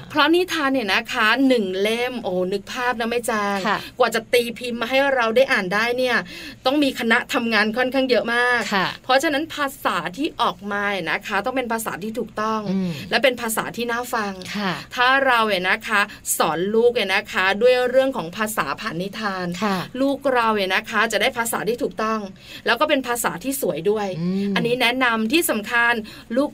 [0.10, 3.65] เพราะนิทานเนี่ยนะคะหนึ่งเล่มโอ้นึกภาพนะไม่จางค่ะ
[4.00, 6.18] กว่าจะตีพิมพ์มาให้เราได้อ่านได้เนี่ย
[6.66, 16.02] ต้องมีคณะทำงานค่อนข้างเยอะมากค่ะเพราะฉะนั้นภาษาที่ออกมาเนี่ยนะคะ ต้องเป็นภาษาที่ถูกต้องอืมและเป็นภาษาที่น่าฟังค่ะถ้าเราเนี่ยนะคะ
[16.38, 22.20] สอนลูกเนี่ยนะคะ ด้วยเรื่องของภาษาผ่านนิทานค่ะลูกเราเนี่ยนะคะ จะได้ภาษาที่ถูกต้อง
[22.66, 25.94] แล้วก็เป็นภาษาที่สวยด้วยอืมอันนี้แนะนำที่สำคัญ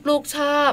[0.08, 0.70] ลูกๆชอบ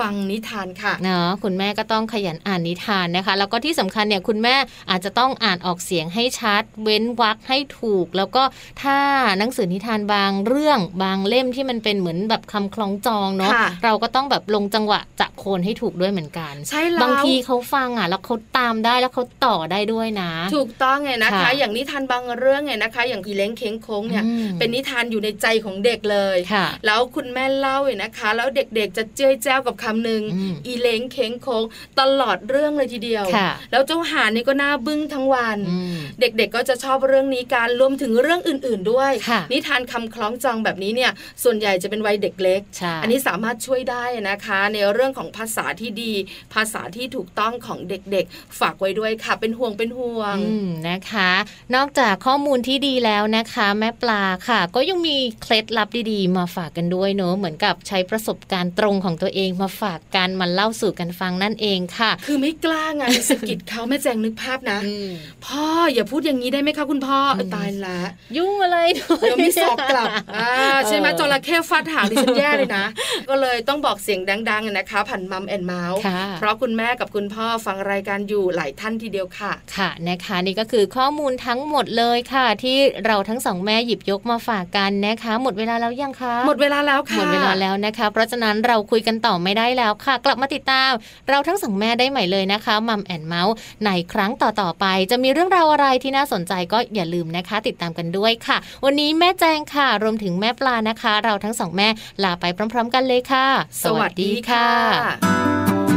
[0.00, 4.54] ฟังนิทานค่ะเนาะคุณแม่ก็ต้องขยันอ่านนิทานนะคะ แล้วก็ที่สำคัญเนี่ยคุณแม่
[4.90, 8.42] อาจจะต้องอ่านออกเสียงให้ชัด เว้นวรรคให้ถูก แล้วก็
[8.82, 8.98] ถ้า
[9.38, 31.64] หนังสือนิทานบางเรื่องบางเล่มที่มันเป็นเหมือนแบบคำคล้องจองเนาะค่ะเราก็ต้องแบบลงจังหวะจะโคนให้ถูกด้วยเหมือนกัน ใช่แล้วบางทีเขาฟังอะแล้วเขาตามได้แล้วเขาต่อได้ด้วยนะ ถูกต้องไงนะคะค่ะอย่างนิทานบางเรื่องไงนะคะ อย่างอีเล้งเค้งโค้งเนี่ยอืมเป็นนิทานอยู่ในใจของเด็กเลยค่ะแล้วคุณแม่เล่าเนี่ยนะคะ แล้วเด็กๆจะเจ้ยแจ้วกับคำหนึ่งอืมอีเล้งเค้งโค้ง
[32.00, 41.12] ตลอดเรื่องเลยทีเดียวค่ะแล้วเจ้าหานี่ก็น่าบึ้งทั้งวันอืมเด็กๆก็จะชอบเรื่องนี้การรวมถึงเรื่องอื่น ๆด้วยค่ะนิทานคำคล้องจองแบบนี้เนี่ย
[41.44, 46.12] ส่วนใหญ่จะเป็นวัยเด็กเล็กใช่อันนี้สามารถช่วยได้นะคะ ในเรื่องของภาษาที่ดี
[46.54, 51.30] ภาษาที่ถูกต้องของเด็กๆ ฝากไว้ด้วยค่ะ เป็นห่วงเป็นห่วงอืมนะคะ
[51.74, 65.08] นอกจากข้อมูลที่ดีแล้วนะคะ แม่ปลาค่ะ ก็ยังมีเคล็ดลับดีๆ มาฝากกันด้วยเนอะเหมือนกับใช้ประสบการณ์ตรงของตัวเองมาฝากกันมาเล่าสู่กันฟังนั่นเองค่ะ คือไม่กล้าไงสะกิดเขาแม่แจงนึกภาพนะอืม
[65.46, 67.98] พ่ออย่าพูดอย่างนี้ได้ไหมคะคุณพ่อเอ้ยตายละ
[68.36, 70.50] ยุ่งอะไรด้วยเดี๋ยวมีสอบกลับอ่า
[70.88, 72.84] ใช่ไหมจระเข้ฟาดหางดิฉันแย่เลยนะ
[73.28, 74.20] ก็เลยต้องบอกเสียง
[74.50, 82.76] ดังๆนะคะผ่านมัมแอนเมาส์ค่ะเพราะคุณแม่กับคุณพ่อฟังรายการอยู่หลายท่านทีเดียวค่ะ ค่ะนะคะนี่ก็คือข้อมูลทั้งหมดเลยค่ะ ที่
[83.06, 90.90] เราทั้งสองแม่หยิบยกมาฝากกันนะคะ หมดเวลาแล้วยังคะ หมดเวลาแล้วค่ะหมดเวลาแล้วนะคะ เพราะฉะนั้นเราคุยกันต่อไม่ได้ได้แล้วค่ะ กลับมาติดตาม
[91.28, 93.54] เราทั้งสองแม่ได้ใหม่เลยนะคะมัมแอนเมาส์
[93.84, 101.88] ในครั้งต่อๆไป จะมีเรื่องราวอะไรที่น่าสนใจก็อย่าลืมนะคะ ติดตามกันด้วยค่ะ วันนี้แม่แจงค่ะ รวมถึงแม่ปลานะคะ เราทั้งสองแม่
[102.22, 103.46] ลาไปพร้อม ๆ กันเลยค่ะ
[103.84, 105.89] สวัสดีค่ะ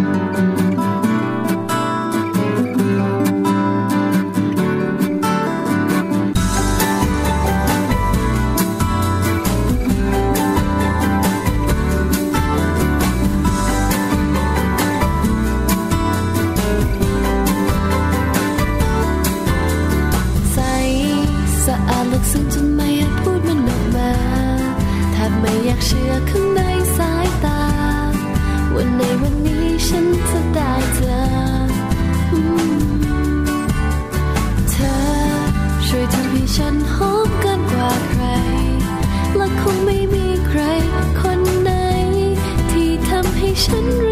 [25.73, 26.61] ากเชื่อข้างใน
[26.97, 27.63] สายตา
[28.75, 31.21] วันในวันนี้ฉันจะได้เธอ
[34.71, 34.95] เธอ
[35.87, 38.23] ช่วยทำให้ฉันหอมเกินกว่าใคร
[39.37, 40.61] และคงไม่มีใคร
[41.19, 41.71] คนไหน
[42.71, 44.02] ที่ทำให้ฉัน